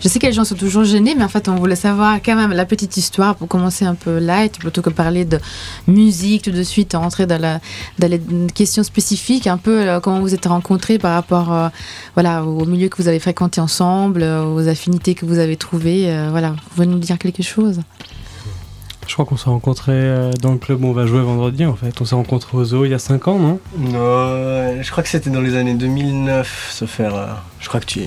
Je 0.02 0.08
sais 0.08 0.18
que 0.18 0.26
les 0.26 0.34
gens 0.34 0.44
sont 0.46 0.56
toujours 0.56 0.84
gênés, 0.84 1.14
mais 1.16 1.24
en 1.24 1.28
fait, 1.30 1.48
on 1.48 1.56
voulait 1.56 1.76
savoir 1.76 2.16
quand 2.26 2.36
même 2.36 2.52
la 2.54 2.66
petite 2.66 2.98
histoire 2.98 3.36
pour 3.36 3.48
commencer 3.48 3.86
un 3.86 3.94
peu 3.94 4.18
light, 4.18 4.58
plutôt 4.58 4.82
que 4.82 4.90
parler 4.90 5.26
de 5.26 5.40
musique 5.88 6.42
tout 6.44 6.52
de 6.52 6.64
suite, 6.64 6.94
rentrer 6.94 7.28
dans, 7.28 7.40
la, 7.40 7.60
dans 8.00 8.10
les 8.10 8.20
questions 8.54 8.82
spécifiques, 8.84 9.46
un 9.46 9.58
peu 9.58 9.88
euh, 9.88 10.00
comment 10.00 10.20
vous 10.20 10.34
êtes 10.34 10.48
rencontrés 10.48 10.98
par 10.98 11.14
rapport 11.14 11.54
euh, 11.54 11.70
voilà, 12.16 12.44
au 12.44 12.66
milieu 12.66 12.90
que 12.90 12.98
vous 13.00 13.08
avez 13.08 13.20
fréquenté 13.20 13.62
ensemble, 13.62 14.24
euh, 14.24 14.44
aux 14.44 14.68
affinités 14.68 15.14
que 15.14 15.26
vous 15.26 15.38
avez 15.38 15.56
trouvées. 15.56 16.10
euh, 16.10 16.30
voilà, 16.32 16.50
vous 16.50 16.70
pouvez 16.76 16.88
nous 16.88 16.98
dire 17.00 17.20
quelque 17.20 17.44
chose? 17.44 17.80
Je 19.08 19.14
crois 19.14 19.26
qu'on 19.26 19.36
s'est 19.38 19.50
rencontrés 19.50 20.32
dans 20.42 20.54
le 20.54 20.58
club 20.58 20.84
où 20.84 20.88
on 20.88 20.94
va 20.94 21.06
jouer 21.06 21.22
vendredi 21.22 21.66
en 21.66 21.76
fait. 21.76 22.00
On 22.00 22.06
s'est 22.06 22.16
rencontrés 22.16 22.56
au 22.58 22.64
zoo 22.64 22.86
il 22.86 22.92
y 22.92 22.94
a 22.94 23.00
5 23.00 23.28
ans, 23.28 23.38
non? 23.40 23.60
Non, 23.78 24.82
je 24.82 24.90
crois 24.90 25.04
que 25.04 25.10
c'était 25.10 25.30
dans 25.30 25.42
les 25.42 25.56
années 25.56 25.74
2009, 25.74 26.70
se 26.72 26.86
faire. 26.86 27.16
euh, 27.16 27.26
je 27.60 27.68
crois 27.68 27.82
que 27.82 27.86
tu, 27.88 28.00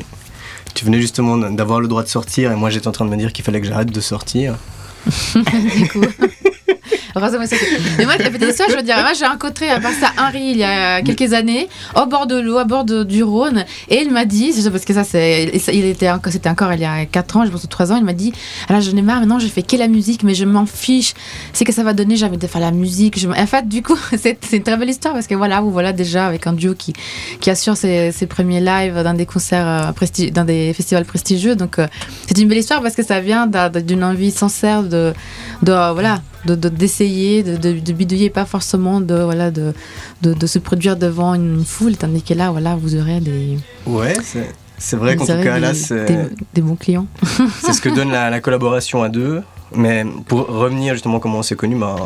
tu 0.75 0.85
venais 0.85 1.01
justement 1.01 1.39
d'avoir 1.39 1.81
le 1.81 1.89
droit 1.89 2.03
de 2.03 2.09
sortir 2.09 2.53
et 2.53 2.57
moi 2.57 2.71
j'étais 2.71 2.89
en 2.89 2.93
train 2.93 3.05
de 3.05 3.11
me 3.11 3.17
dire 3.17 3.33
qu'il 3.33 3.45
fallait 3.45 3.61
que 3.61 3.67
j'arrête 3.67 3.91
de 3.91 4.01
sortir. 4.01 4.57
Mais 7.99 8.05
moi, 8.05 8.17
la 8.17 8.31
petite 8.31 8.49
histoire, 8.51 8.69
je 8.71 8.77
veux 8.77 8.83
dire, 8.83 8.97
moi, 9.01 9.13
j'ai 9.19 9.27
rencontré 9.27 9.69
à 9.71 9.81
part 9.81 9.93
ça 9.93 10.11
Henri 10.19 10.43
il 10.51 10.57
y 10.57 10.65
a 10.65 11.01
quelques 11.03 11.33
années, 11.33 11.69
au 11.97 12.07
bord 12.07 12.27
de 12.27 12.39
l'eau, 12.41 12.59
à 12.59 12.65
bord 12.65 12.85
de- 12.85 13.05
du 13.05 13.23
Rhône, 13.23 13.65
et 13.89 14.03
il 14.03 14.11
m'a 14.11 14.25
dit, 14.25 14.53
c'est 14.53 14.71
parce 14.71 14.85
que 14.85 14.93
ça, 14.95 15.05
c'est, 15.05 15.51
il 15.73 15.85
était 15.85 16.11
encore, 16.11 16.33
c'était 16.33 16.49
encore 16.49 16.73
il 16.73 16.81
y 16.81 16.85
a 16.85 17.05
4 17.07 17.37
ans, 17.37 17.45
je 17.47 17.51
pense, 17.51 17.65
ou 17.65 17.67
3 17.69 17.93
ans, 17.93 17.97
il 17.97 18.05
m'a 18.05 18.13
dit, 18.13 18.33
alors 18.69 18.81
j'en 18.83 18.97
ai 18.97 19.03
marre, 19.03 19.21
maintenant 19.21 19.39
je 19.39 19.47
fais 19.47 19.63
que 19.63 19.77
la 19.77 19.89
musique, 19.89 20.23
mais 20.23 20.35
je 20.35 20.45
m'en 20.45 20.67
fiche, 20.67 21.15
c'est 21.53 21.65
que 21.65 21.73
ça 21.73 21.83
va 21.85 21.93
donner, 21.93 22.17
j'ai 22.17 22.27
envie 22.27 22.39
de 22.39 22.47
faire 22.47 22.61
la 22.61 22.71
musique. 22.73 23.19
Je... 23.19 23.29
En 23.29 23.47
fait, 23.47 23.69
du 23.69 23.83
coup, 23.83 23.97
c'est, 24.19 24.39
une 24.53 24.63
très 24.63 24.77
belle 24.77 24.91
histoire 24.91 25.15
parce 25.15 25.27
que 25.27 25.35
voilà, 25.35 25.61
vous 25.61 25.71
voilà 25.71 25.93
déjà 25.93 26.27
avec 26.27 26.47
un 26.47 26.53
duo 26.53 26.75
qui, 26.75 26.93
qui 27.41 27.51
assure 27.51 27.77
ses, 27.77 28.13
ses 28.13 28.27
premiers 28.27 28.61
lives 28.61 29.01
dans 29.03 29.15
des 29.15 29.27
concerts, 29.27 29.67
euh, 29.67 29.93
presti- 29.93 30.33
dans 30.33 30.45
des 30.45 30.73
festivals 30.75 31.05
prestigieux, 31.05 31.55
donc 31.57 31.79
euh, 31.79 31.87
c'est 32.27 32.39
une 32.39 32.49
belle 32.49 32.59
histoire 32.59 32.83
parce 32.83 32.95
que 32.95 33.03
ça 33.05 33.21
vient 33.21 33.47
d'un- 33.47 33.69
d'une 33.71 34.03
envie 34.05 34.31
sincère 34.31 34.83
de, 34.83 35.13
de 35.63 35.73
euh, 35.73 35.93
voilà 35.93 36.21
de 36.47 36.55
de- 36.55 36.69
d'essayer 36.69 37.43
de, 37.43 37.57
de, 37.57 37.79
de 37.81 37.93
bidouiller 37.93 38.31
pas 38.31 38.45
forcément 38.45 39.01
de 39.01 39.15
voilà 39.15 39.51
de, 39.51 39.73
se 40.47 40.59
produire 40.59 40.97
devant 40.97 41.35
une 41.35 41.65
foule 41.65 41.97
tandis 41.97 42.23
que 42.23 42.35
là 42.35 42.51
voilà 42.51 42.77
vous 42.77 42.95
aurez 42.97 43.21
des 43.21 43.59
Ouais, 43.87 44.15
c'est, 44.79 44.97
vrai 44.97 45.17
qu'en 45.17 45.25
tout 45.27 45.33
cas 45.43 45.55
des, 45.55 45.61
là 45.61 45.75
c'est, 45.75 46.05
des, 46.07 46.17
des 46.55 46.61
bons 46.61 46.77
clients 46.77 47.07
c'est 47.63 47.73
ce 47.73 47.81
que 47.81 47.89
donne 47.89 48.11
la, 48.11 48.31
la 48.31 48.41
collaboration 48.41 49.03
à 49.03 49.09
deux. 49.09 49.43
Mais 49.77 50.05
pour 50.29 50.47
revenir 50.47 50.95
justement 50.95 51.19
comment 51.19 51.39
on 51.39 51.43
s'est 51.43 51.57
connus, 51.57 51.77
bah, 51.77 51.97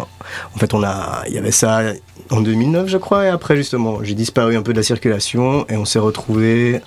en 0.55 0.59
fait 0.59 0.73
on 0.73 0.83
a, 0.83 1.23
il 1.29 1.35
y 1.35 1.39
avait 1.39 1.51
ça 1.51 1.83
en 2.31 2.41
2009 2.41 2.89
je 2.89 2.97
crois 2.97 3.27
et 3.27 3.29
après 3.29 3.57
justement 3.57 3.99
j'ai 4.03 4.15
disparu 4.15 4.57
un 4.57 4.63
peu 4.63 4.73
de 4.73 4.79
la 4.79 4.83
circulation 4.83 5.67
et 5.69 5.77
on 5.77 5.85
s'est 5.85 5.99
retrouvés 5.99 6.81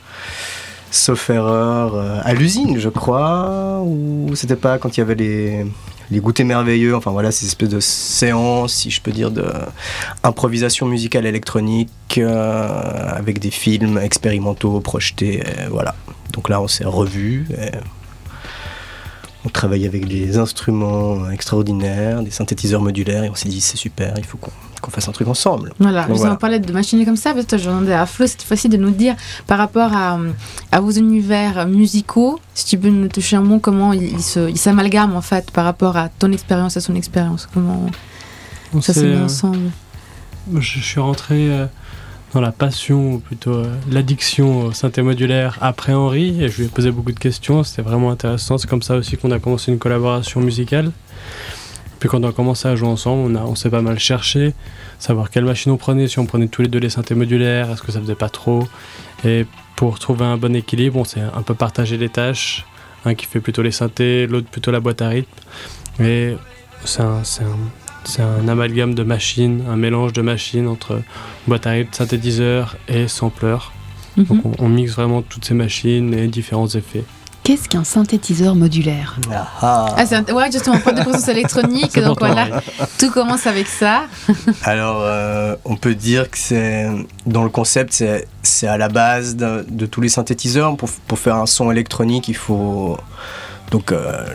sauf 0.91 1.29
erreur 1.29 1.95
euh, 1.95 2.19
à 2.23 2.33
l'usine 2.33 2.77
je 2.79 2.89
crois 2.89 3.81
ou 3.83 4.29
c'était 4.35 4.55
pas 4.55 4.77
quand 4.77 4.97
il 4.97 4.99
y 4.99 5.03
avait 5.03 5.15
les 5.15 5.65
les 6.11 6.19
goûters 6.19 6.45
merveilleux, 6.45 6.95
enfin 6.95 7.11
voilà, 7.11 7.31
ces 7.31 7.45
espèces 7.45 7.69
de 7.69 7.79
séances, 7.79 8.73
si 8.73 8.91
je 8.91 9.01
peux 9.01 9.11
dire, 9.11 9.31
de 9.31 9.45
improvisation 10.23 10.85
musicale 10.85 11.25
électronique 11.25 11.89
euh, 12.17 13.15
avec 13.15 13.39
des 13.39 13.51
films 13.51 13.97
expérimentaux 13.97 14.79
projetés, 14.81 15.37
et 15.37 15.67
voilà. 15.69 15.95
Donc 16.33 16.49
là, 16.49 16.61
on 16.61 16.67
s'est 16.67 16.85
revus. 16.85 17.47
On 19.45 19.49
travaille 19.49 19.87
avec 19.87 20.07
des 20.07 20.37
instruments 20.37 21.29
extraordinaires, 21.31 22.21
des 22.21 22.29
synthétiseurs 22.31 22.81
modulaires, 22.81 23.23
et 23.23 23.29
on 23.29 23.35
s'est 23.35 23.49
dit 23.49 23.59
c'est 23.61 23.77
super, 23.77 24.13
il 24.17 24.23
faut 24.25 24.37
qu'on 24.37 24.51
qu'on 24.81 24.89
fasse 24.89 25.07
un 25.07 25.11
truc 25.11 25.27
ensemble. 25.27 25.71
voilà 25.79 26.05
Donc 26.05 26.13
je 26.13 26.17
voilà. 26.21 26.33
en 26.33 26.37
parlais 26.37 26.57
de 26.59 26.73
machines 26.73 27.05
comme 27.05 27.15
ça 27.15 27.35
parce 27.35 27.45
que 27.45 27.55
je 27.55 27.69
demandais 27.69 27.93
à 27.93 28.07
Flo 28.07 28.25
cette 28.25 28.41
fois-ci 28.41 28.67
de 28.67 28.77
nous 28.77 28.89
dire 28.89 29.15
par 29.45 29.59
rapport 29.59 29.93
à, 29.93 30.17
à 30.71 30.79
vos 30.81 30.89
univers 30.89 31.67
musicaux 31.67 32.39
si 32.55 32.65
tu 32.65 32.79
peux 32.79 32.89
nous 32.89 33.07
toucher 33.07 33.35
un 33.35 33.41
mot 33.43 33.59
comment 33.59 33.93
ils 33.93 34.11
il 34.13 34.23
se- 34.23 34.49
ils 34.49 34.57
s'amalgament 34.57 35.15
en 35.15 35.21
fait 35.21 35.51
par 35.51 35.65
rapport 35.65 35.97
à 35.97 36.09
ton 36.09 36.31
expérience 36.31 36.77
à 36.77 36.81
son 36.81 36.95
expérience 36.95 37.47
comment 37.53 37.85
On 38.73 38.81
ça 38.81 38.91
s'est, 38.95 39.03
mis 39.03 39.13
euh, 39.13 39.25
ensemble? 39.25 39.69
je, 40.55 40.59
je 40.61 40.79
suis 40.83 40.99
rentré 40.99 41.51
euh, 41.51 41.67
dans 42.33 42.41
la 42.41 42.51
passion, 42.51 43.13
ou 43.15 43.19
plutôt 43.19 43.53
euh, 43.53 43.75
l'addiction 43.89 44.65
au 44.67 44.71
synthé 44.73 45.01
modulaire 45.01 45.57
après 45.61 45.93
Henri, 45.93 46.41
et 46.43 46.49
je 46.49 46.57
lui 46.57 46.65
ai 46.65 46.67
posé 46.69 46.91
beaucoup 46.91 47.11
de 47.11 47.19
questions, 47.19 47.63
c'était 47.63 47.81
vraiment 47.81 48.09
intéressant. 48.11 48.57
C'est 48.57 48.69
comme 48.69 48.81
ça 48.81 48.95
aussi 48.95 49.17
qu'on 49.17 49.31
a 49.31 49.39
commencé 49.39 49.71
une 49.71 49.79
collaboration 49.79 50.39
musicale. 50.39 50.91
Puis 51.99 52.09
quand 52.09 52.23
on 52.23 52.29
a 52.29 52.31
commencé 52.31 52.67
à 52.67 52.75
jouer 52.75 52.87
ensemble, 52.87 53.35
on, 53.37 53.41
on 53.49 53.55
s'est 53.55 53.69
pas 53.69 53.81
mal 53.81 53.99
cherché, 53.99 54.53
savoir 54.97 55.29
quelle 55.29 55.45
machine 55.45 55.71
on 55.71 55.77
prenait, 55.77 56.07
si 56.07 56.19
on 56.19 56.25
prenait 56.25 56.47
tous 56.47 56.61
les 56.61 56.67
deux 56.67 56.79
les 56.79 56.89
synthés 56.89 57.15
modulaires, 57.15 57.69
est-ce 57.69 57.81
que 57.83 57.91
ça 57.91 57.99
faisait 57.99 58.15
pas 58.15 58.29
trop. 58.29 58.67
Et 59.23 59.45
pour 59.75 59.99
trouver 59.99 60.25
un 60.25 60.37
bon 60.37 60.55
équilibre, 60.55 60.97
on 60.99 61.03
s'est 61.03 61.21
un 61.21 61.41
peu 61.43 61.53
partagé 61.53 61.97
les 61.97 62.09
tâches. 62.09 62.65
Un 63.03 63.15
qui 63.15 63.25
fait 63.25 63.39
plutôt 63.39 63.63
les 63.63 63.71
synthés, 63.71 64.27
l'autre 64.27 64.47
plutôt 64.47 64.69
la 64.71 64.79
boîte 64.79 65.01
à 65.01 65.09
rythme. 65.09 65.29
Et 65.99 66.35
c'est 66.85 67.01
un- 67.01 67.23
c'est 68.03 68.21
un 68.21 68.47
amalgame 68.47 68.93
de 68.93 69.03
machines, 69.03 69.63
un 69.69 69.75
mélange 69.75 70.13
de 70.13 70.21
machines 70.21 70.67
entre 70.67 71.01
boîte 71.47 71.67
à 71.67 71.71
rythme, 71.71 71.93
synthétiseur 71.93 72.75
et 72.87 73.07
sampler. 73.07 73.57
Mhm. 74.17 74.25
Donc 74.25 74.45
on, 74.59 74.65
on 74.65 74.69
mixe 74.69 74.93
vraiment 74.93 75.21
toutes 75.21 75.45
ces 75.45 75.53
machines 75.53 76.13
et 76.13 76.27
différents 76.27 76.67
effets. 76.67 77.03
Qu'est-ce 77.43 77.67
qu'un 77.67 77.83
synthétiseur 77.83 78.53
modulaire? 78.53 79.15
Ah, 79.31 79.87
Ah, 79.97 80.05
c'est 80.05 80.15
un- 80.15 80.23
ouais, 80.33 80.51
justement, 80.51 80.77
point 80.77 80.93
de 80.93 81.03
conscience 81.03 81.27
électronique. 81.27 81.97
Donc 81.99 82.19
voilà, 82.19 82.61
tout 82.99 83.09
commence 83.09 83.47
avec 83.47 83.65
ça. 83.65 84.03
Alors, 84.63 84.97
euh, 85.01 85.55
on 85.65 85.75
peut 85.75 85.95
dire 85.95 86.29
que 86.29 86.37
c'est 86.37 86.85
dans 87.25 87.43
le 87.43 87.49
concept, 87.49 87.93
c'est 87.93 88.27
c'est 88.43 88.67
à 88.67 88.77
la 88.77 88.89
base 88.89 89.35
de, 89.37 89.65
de 89.67 89.85
tous 89.87 90.01
les 90.01 90.09
synthétiseurs. 90.09 90.77
Pour, 90.77 90.89
pour 91.07 91.17
faire 91.17 91.35
un 91.37 91.47
son 91.47 91.71
électronique, 91.71 92.27
il 92.27 92.35
faut 92.35 92.95
donc 93.71 93.91
euh, 93.93 94.25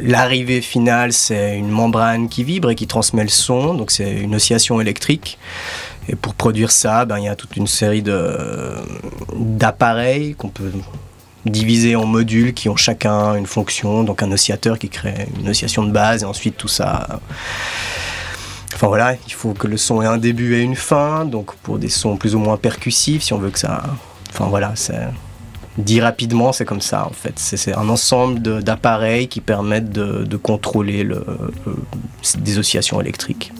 l'arrivée 0.00 0.60
finale, 0.60 1.12
c'est 1.12 1.56
une 1.56 1.70
membrane 1.70 2.28
qui 2.28 2.42
vibre 2.42 2.70
et 2.70 2.74
qui 2.74 2.88
transmet 2.88 3.22
le 3.22 3.28
son. 3.28 3.74
Donc 3.74 3.92
c'est 3.92 4.10
une 4.10 4.34
oscillation 4.34 4.80
électrique. 4.80 5.38
Et 6.08 6.16
pour 6.16 6.34
produire 6.34 6.72
ça, 6.72 7.04
ben, 7.04 7.18
il 7.18 7.24
y 7.24 7.28
a 7.28 7.36
toute 7.36 7.56
une 7.56 7.68
série 7.68 8.02
d'appareils 9.36 10.34
qu'on 10.34 10.48
peut 10.48 10.72
diviser 11.46 11.94
en 11.96 12.04
modules 12.04 12.52
qui 12.52 12.68
ont 12.68 12.76
chacun 12.76 13.36
une 13.36 13.46
fonction. 13.46 14.02
Donc 14.02 14.24
un 14.24 14.32
oscillateur 14.32 14.76
qui 14.78 14.88
crée 14.88 15.28
une 15.38 15.48
oscillation 15.48 15.84
de 15.84 15.92
base 15.92 16.22
et 16.22 16.26
ensuite 16.26 16.56
tout 16.56 16.68
ça 16.68 17.20
Enfin 18.74 18.86
voilà, 18.88 19.14
il 19.26 19.32
faut 19.32 19.52
que 19.52 19.66
le 19.66 19.76
son 19.76 20.00
ait 20.00 20.06
un 20.06 20.16
début 20.16 20.54
et 20.54 20.62
une 20.62 20.74
fin, 20.74 21.26
donc 21.26 21.54
pour 21.56 21.78
des 21.78 21.90
sons 21.90 22.16
plus 22.16 22.34
ou 22.34 22.38
moins 22.38 22.56
percussifs, 22.56 23.22
si 23.22 23.34
on 23.34 23.38
veut 23.38 23.50
que 23.50 23.58
ça. 23.58 23.82
Enfin 24.30 24.46
voilà, 24.46 24.72
c'est. 24.74 25.06
Dit 25.84 26.00
rapidement, 26.00 26.52
c'est 26.52 26.64
comme 26.64 26.80
ça 26.80 27.06
en 27.06 27.12
fait. 27.12 27.34
C'est 27.36 27.74
un 27.74 27.88
ensemble 27.88 28.62
d'appareils 28.62 29.28
qui 29.28 29.40
permettent 29.40 29.90
de, 29.90 30.24
de 30.24 30.36
contrôler 30.36 31.02
le, 31.02 31.16
euh, 31.16 31.74
des 32.38 32.58
oscillations 32.58 33.00
électriques. 33.00 33.52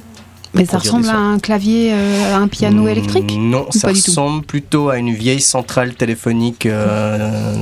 Mais 0.55 0.65
ça 0.65 0.79
ressemble 0.79 1.09
à 1.09 1.17
un 1.17 1.39
clavier, 1.39 1.93
euh, 1.93 2.35
à 2.35 2.39
un 2.39 2.49
piano 2.49 2.83
Mm, 2.85 2.89
électrique 2.89 3.33
Non, 3.39 3.71
ça 3.71 3.89
ressemble 3.89 4.45
plutôt 4.45 4.89
à 4.89 4.97
une 4.97 5.15
vieille 5.15 5.41
centrale 5.41 5.95
téléphonique 5.95 6.67
euh, 6.67 7.55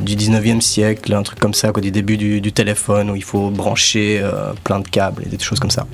du 0.00 0.16
19e 0.16 0.60
siècle, 0.60 1.14
un 1.14 1.22
truc 1.22 1.38
comme 1.38 1.54
ça, 1.54 1.70
quoi, 1.70 1.80
du 1.80 1.92
début 1.92 2.16
du, 2.16 2.40
du 2.40 2.52
téléphone 2.52 3.10
où 3.10 3.16
il 3.16 3.22
faut 3.22 3.50
brancher 3.50 4.20
euh, 4.20 4.52
plein 4.64 4.80
de 4.80 4.88
câbles 4.88 5.22
et 5.24 5.28
des 5.28 5.38
choses 5.38 5.60
comme 5.60 5.70
ça. 5.70 5.86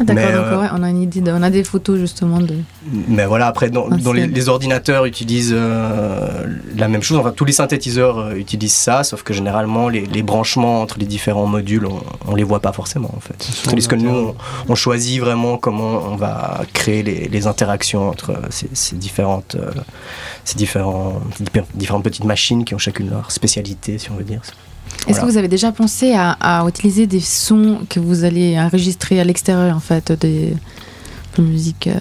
Ah, 0.00 0.04
D'accord, 0.04 0.44
euh, 0.46 0.60
ouais, 0.62 0.68
on 0.72 0.82
a 0.82 0.88
une 0.88 1.02
idée, 1.02 1.20
de- 1.20 1.30
on 1.30 1.42
a 1.42 1.50
des 1.50 1.62
photos 1.62 1.98
justement 1.98 2.40
de. 2.40 2.54
Mais 3.08 3.26
voilà, 3.26 3.46
après, 3.48 3.68
dans, 3.68 3.86
dans 3.88 4.12
les, 4.14 4.48
ordinateurs 4.48 5.04
utilisent 5.04 5.54
euh, 5.54 6.46
la 6.76 6.88
même 6.88 7.02
chose. 7.02 7.18
Enfin, 7.18 7.32
tous 7.32 7.44
les 7.44 7.52
synthétiseurs 7.52 8.18
euh, 8.18 8.34
utilisent 8.34 8.72
ça, 8.72 9.04
sauf 9.04 9.22
que 9.22 9.34
généralement, 9.34 9.88
les, 9.90 10.06
les 10.06 10.22
branchements 10.22 10.80
entre 10.80 10.98
les 10.98 11.04
différents 11.06 11.46
modules, 11.46 11.84
on, 11.86 12.00
on 12.26 12.34
les 12.34 12.44
voit 12.44 12.60
pas 12.60 12.72
forcément, 12.72 13.10
en 13.14 13.20
fait. 13.20 13.46
Tandis 13.64 13.86
que 13.86 13.94
nous, 13.94 14.10
on, 14.10 14.34
on 14.70 14.74
choisit 14.74 15.20
vraiment 15.20 15.58
comment 15.58 16.00
on 16.10 16.16
va 16.16 16.62
créer 16.72 17.02
les, 17.02 17.28
les 17.28 17.46
interactions 17.46 18.08
entre 18.08 18.40
ces, 18.48 18.70
ces 18.72 18.96
différentes, 18.96 19.56
euh, 19.56 19.70
ces 20.44 20.56
différents, 20.56 21.20
différentes 21.74 22.04
petites 22.04 22.24
machines 22.24 22.64
qui 22.64 22.74
ont 22.74 22.78
chacune 22.78 23.10
leur 23.10 23.30
spécialité, 23.30 23.98
si 23.98 24.10
on 24.10 24.14
veut 24.14 24.24
dire. 24.24 24.40
Est-ce 25.06 25.06
Voilà. 25.14 25.20
que 25.20 25.26
vous 25.32 25.36
avez 25.38 25.48
déjà 25.48 25.72
pensé 25.72 26.12
à, 26.14 26.32
à 26.40 26.66
utiliser 26.68 27.06
des 27.06 27.20
sons 27.20 27.80
que 27.88 27.98
vous 28.00 28.24
allez 28.24 28.58
enregistrer 28.58 29.18
à 29.20 29.24
l'extérieur 29.24 29.74
en 29.76 29.80
fait, 29.80 30.12
des 30.12 30.50
de 31.36 31.42
la 31.42 31.44
musique, 31.44 31.86
euh, 31.86 31.94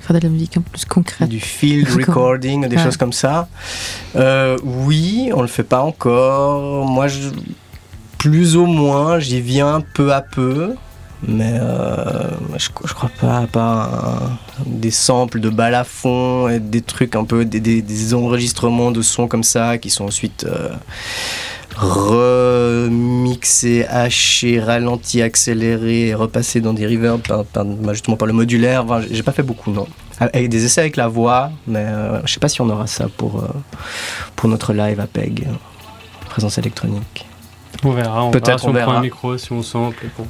faire 0.00 0.16
de 0.16 0.22
la 0.24 0.28
musique 0.30 0.56
un 0.56 0.60
peu 0.62 0.70
plus 0.70 0.84
concrète? 0.84 1.28
Du 1.28 1.40
field 1.40 1.88
recording, 1.94 2.66
des 2.68 2.76
Ouais. 2.76 2.82
choses 2.82 2.96
comme 2.96 3.12
ça. 3.12 3.48
Euh, 4.14 4.56
oui, 4.64 5.30
on 5.34 5.42
le 5.42 5.48
fait 5.48 5.64
pas 5.64 5.82
encore. 5.82 6.86
Moi, 6.86 7.08
je, 7.08 7.28
plus 8.18 8.56
ou 8.56 8.66
moins, 8.66 9.18
j'y 9.18 9.40
viens 9.40 9.82
peu 9.94 10.12
à 10.14 10.20
peu. 10.22 10.74
Mais 11.26 11.54
euh, 11.60 12.30
je, 12.56 12.68
je 12.84 12.92
crois 12.94 13.10
pas, 13.20 13.38
à 13.38 13.46
part 13.46 14.38
des 14.66 14.90
samples 14.90 15.40
de 15.40 15.48
balafons 15.50 16.48
et 16.48 16.60
des 16.60 16.82
trucs 16.82 17.16
un 17.16 17.24
peu, 17.24 17.44
des, 17.44 17.58
des- 17.58 17.82
des 17.82 18.14
enregistrements 18.14 18.90
de 18.92 19.02
sons 19.02 19.26
comme 19.26 19.42
ça 19.42 19.78
qui 19.78 19.90
sont 19.90 20.04
ensuite 20.04 20.46
remixés, 21.76 23.86
hachés, 23.86 24.60
ralentis, 24.60 25.22
accélérés 25.22 26.08
et 26.08 26.14
repassés 26.14 26.60
dans 26.60 26.72
des 26.72 26.86
reverbs 26.86 27.20
par, 27.26 27.44
par- 27.44 27.64
bah, 27.64 27.92
justement 27.92 28.16
par 28.16 28.26
le 28.26 28.32
modulaire. 28.32 28.84
Enfin, 28.84 29.02
j'ai 29.10 29.22
pas 29.22 29.32
fait 29.32 29.42
beaucoup, 29.42 29.70
non. 29.72 29.86
Avec 30.18 30.48
des 30.48 30.64
essais 30.64 30.80
avec 30.80 30.96
la 30.96 31.08
voix, 31.08 31.50
mais 31.66 31.84
euh, 31.86 32.20
je 32.24 32.32
sais 32.32 32.40
pas 32.40 32.48
si 32.48 32.60
on 32.62 32.70
aura 32.70 32.86
ça 32.86 33.06
pour, 33.16 33.40
euh, 33.42 33.48
pour 34.34 34.48
notre 34.48 34.72
live 34.72 34.98
à 35.00 35.06
PEG, 35.06 35.44
euh, 35.46 35.50
présence 36.30 36.56
électronique. 36.58 37.26
On 37.84 37.90
verra, 37.90 38.24
on 38.24 38.30
Peut-être, 38.30 38.46
verra 38.46 38.58
si 38.58 38.66
on 38.66 38.70
on, 38.70 38.72
prend 38.72 38.80
verra. 38.86 38.98
un 38.98 39.02
micro, 39.02 39.36
si 39.36 39.52
on 39.52 39.62
sample 39.62 40.06
et 40.06 40.08
qu'on 40.16 40.26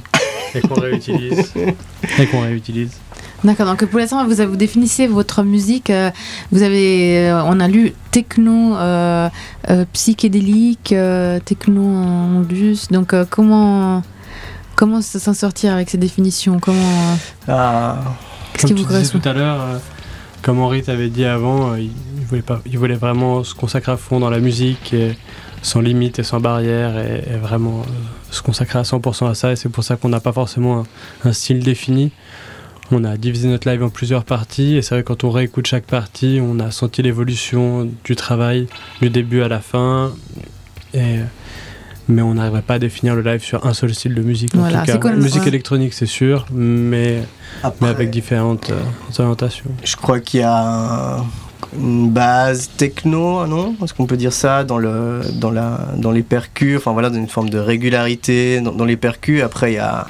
et 0.57 0.61
qu'on 0.61 0.79
réutilise. 0.81 1.53
et 2.19 2.25
qu'on 2.27 2.41
réutilise. 2.41 2.97
D'accord, 3.43 3.67
donc 3.67 3.85
pour 3.85 3.99
l'instant, 3.99 4.25
vous, 4.25 4.35
vous 4.35 4.55
définissez 4.55 5.05
votre 5.05 5.43
musique. 5.43 5.91
euh, 5.91 6.09
vous 6.51 6.63
avez, 6.63 7.29
euh, 7.29 7.43
on 7.45 7.59
a 7.59 7.67
lu 7.67 7.93
techno, 8.11 8.75
euh, 8.75 9.29
psychédélique, 9.93 10.93
techno 11.45 11.83
en 11.83 12.43
plus. 12.47 12.87
Donc 12.89 13.13
comment, 13.29 14.01
comment 14.75 15.01
s'en 15.01 15.33
sortir 15.33 15.73
avec 15.73 15.89
ces 15.89 15.97
définitions 15.99 16.59
Comment, 16.59 17.17
Ah, 17.47 17.97
qu'est-ce 18.53 18.67
qui 18.67 18.73
Comme 18.73 18.83
vous 18.83 18.89
tu 18.91 18.99
disais 19.01 19.19
tout 19.19 19.29
à 19.29 19.33
l'heure, 19.33 19.59
comme 20.41 20.59
Henri 20.59 20.81
t'avait 20.81 21.09
dit 21.09 21.25
avant, 21.25 21.75
il, 21.75 21.91
voulait 22.27 22.41
pas, 22.41 22.61
il 22.65 22.77
voulait 22.79 22.95
vraiment 22.95 23.43
se 23.43 23.53
consacrer 23.53 23.91
à 23.91 23.97
fond 23.97 24.19
dans 24.19 24.31
la 24.31 24.39
musique, 24.39 24.93
et 24.93 25.15
sans 25.61 25.81
limite 25.81 26.17
et 26.17 26.23
sans 26.23 26.39
barrière, 26.39 26.97
et, 26.97 27.23
et 27.33 27.37
vraiment 27.37 27.83
se 28.31 28.41
consacrer 28.41 28.79
à 28.79 28.83
100% 28.83 29.29
à 29.29 29.35
ça. 29.35 29.51
Et 29.51 29.55
c'est 29.55 29.69
pour 29.69 29.83
ça 29.83 29.95
qu'on 29.95 30.09
n'a 30.09 30.19
pas 30.21 30.33
forcément 30.33 30.79
un, 30.79 31.29
un 31.29 31.33
style 31.33 31.59
défini. 31.59 32.11
On 32.91 33.03
a 33.03 33.17
divisé 33.17 33.49
notre 33.49 33.69
live 33.69 33.83
en 33.83 33.89
plusieurs 33.89 34.23
parties, 34.23 34.77
et 34.77 34.81
c'est 34.81 34.95
vrai 34.95 35.03
que 35.03 35.07
quand 35.09 35.23
on 35.25 35.29
réécoute 35.29 35.67
chaque 35.67 35.83
partie, 35.85 36.39
on 36.41 36.57
a 36.59 36.71
senti 36.71 37.01
l'évolution 37.01 37.89
du 38.05 38.15
travail 38.15 38.67
du 39.01 39.09
début 39.09 39.41
à 39.41 39.49
la 39.49 39.59
fin. 39.59 40.11
Et, 40.93 41.17
mais 42.07 42.21
on 42.21 42.35
n'arriverait 42.35 42.61
pas 42.61 42.75
à 42.75 42.79
définir 42.79 43.13
le 43.15 43.21
live 43.21 43.43
sur 43.43 43.65
un 43.65 43.73
seul 43.73 43.93
style 43.93 44.15
de 44.15 44.21
musique. 44.21 44.55
En 44.55 44.59
Voilà, 44.59 44.85
tout 44.85 44.97
cas, 44.99 45.11
musique 45.11 45.41
ouais. 45.41 45.47
électronique, 45.49 45.93
c'est 45.93 46.05
sûr, 46.05 46.45
mais, 46.53 47.23
mais 47.81 47.87
avec 47.89 48.09
différentes 48.09 48.69
euh, 48.69 48.79
orientations. 49.19 49.65
je 49.83 49.95
crois 49.97 50.21
qu'il 50.21 50.39
y 50.39 50.43
a 50.43 51.17
un- 51.17 51.25
une 51.77 52.09
base 52.09 52.69
techno, 52.77 53.45
non? 53.45 53.75
Est-ce 53.83 53.93
qu'on 53.93 54.05
peut 54.05 54.15
dire 54.15 54.31
ça 54.31 54.63
dans, 54.63 54.77
le, 54.77 55.19
dans, 55.33 55.51
la, 55.51 55.89
dans 55.97 56.11
les 56.11 56.23
percus? 56.23 56.77
Enfin 56.77 56.93
voilà, 56.93 57.09
dans 57.09 57.17
une 57.17 57.27
forme 57.27 57.49
de 57.49 57.57
régularité 57.59 58.61
dans, 58.61 58.71
dans 58.71 58.85
les 58.85 58.95
percus. 58.95 59.43
Après, 59.43 59.73
il 59.73 59.75
y 59.75 59.79
a 59.79 60.07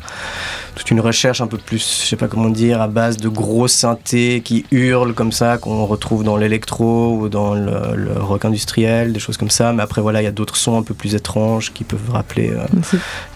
toute 0.78 0.92
une 0.92 1.00
recherche 1.00 1.42
un 1.42 1.48
peu 1.48 1.58
plus, 1.58 2.02
je 2.04 2.08
sais 2.08 2.16
pas 2.16 2.28
comment 2.28 2.50
dire, 2.50 2.82
à 2.82 2.88
base 2.88 3.18
de 3.18 3.28
gros 3.30 3.68
synthés 3.68 4.42
qui 4.46 4.66
hurlent 4.72 5.14
comme 5.14 5.32
ça, 5.32 5.58
qu'on 5.58 5.86
retrouve 5.86 6.24
dans 6.24 6.38
l'électro 6.38 7.18
ou 7.18 7.30
dans 7.30 7.54
le, 7.56 7.96
le 7.96 8.14
rock 8.20 8.46
industriel, 8.46 9.12
des 9.14 9.20
choses 9.20 9.38
comme 9.38 9.50
ça. 9.50 9.74
Mais 9.74 9.84
après, 9.84 10.02
voilà, 10.02 10.22
il 10.22 10.26
y 10.26 10.28
a 10.28 10.32
d'autres 10.32 10.56
sons 10.56 10.78
un 10.78 10.84
peu 10.84 10.94
plus 10.94 11.16
étranges 11.16 11.74
qui 11.74 11.84
peuvent 11.84 12.10
rappeler 12.12 12.52
euh, 12.52 12.66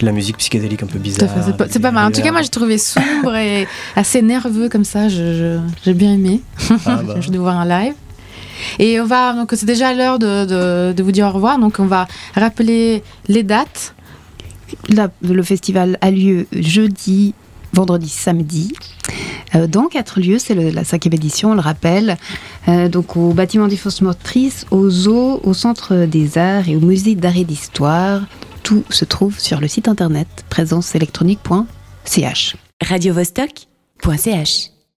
de 0.00 0.06
la 0.06 0.12
musique 0.12 0.36
psychédélique 0.38 0.82
un 0.82 0.86
peu 0.86 0.98
bizarre. 0.98 1.28
C'est 1.68 1.80
pas, 1.80 1.90
mal. 1.90 2.06
En 2.06 2.10
tout 2.12 2.22
cas, 2.22 2.32
moi, 2.32 2.42
j'ai 2.42 2.48
trouvé 2.48 2.78
sombre 2.78 3.34
et 3.36 3.66
assez 3.96 4.22
nerveux 4.22 4.68
comme 4.68 4.84
ça. 4.84 5.08
Je- 5.08 5.34
je- 5.34 5.58
J'ai 5.84 5.94
bien 5.94 6.12
aimé. 6.14 6.40
Ah 6.86 7.00
bah. 7.04 7.14
je 7.20 7.30
vais 7.30 7.38
voir 7.38 7.58
un 7.58 7.66
live. 7.66 7.94
Et 8.78 9.00
on 9.00 9.06
va 9.06 9.32
donc 9.32 9.50
c'est 9.56 9.66
déjà 9.66 9.92
l'heure 9.92 10.18
de, 10.20 10.44
de- 10.44 10.92
de 10.92 11.02
vous 11.02 11.10
dire 11.10 11.26
au 11.26 11.32
revoir. 11.32 11.58
Donc 11.58 11.76
on 11.80 11.86
va 11.86 12.06
rappeler 12.36 13.02
les 13.28 13.42
dates. 13.42 13.94
Le 15.22 15.42
festival 15.42 15.98
a 16.00 16.10
lieu 16.10 16.46
jeudi, 16.52 17.34
vendredi, 17.72 18.08
samedi. 18.08 18.72
Euh, 19.54 19.66
dans 19.66 19.88
quatre 19.88 20.20
lieux, 20.20 20.38
c'est 20.38 20.54
la 20.54 20.84
cinquième 20.84 21.12
édition, 21.14 21.50
on 21.50 21.54
le 21.54 21.60
rappelle. 21.60 22.16
Euh, 22.68 22.88
donc 22.88 23.16
au 23.16 23.32
bâtiment 23.32 23.66
des 23.68 23.76
Forces 23.76 24.02
Motrices, 24.02 24.66
au 24.70 24.90
zoo, 24.90 25.40
au 25.42 25.54
Centre 25.54 26.06
des 26.06 26.38
Arts 26.38 26.68
et 26.68 26.76
au 26.76 26.80
Musée 26.80 27.14
d'Art 27.14 27.36
et 27.36 27.44
d'Histoire. 27.44 28.22
Tout 28.62 28.84
se 28.90 29.04
trouve 29.04 29.38
sur 29.38 29.60
le 29.60 29.68
site 29.68 29.88
internet 29.88 30.28
présenceélectronique.ch. 30.48 32.56
radiovostok.ch 32.80 34.70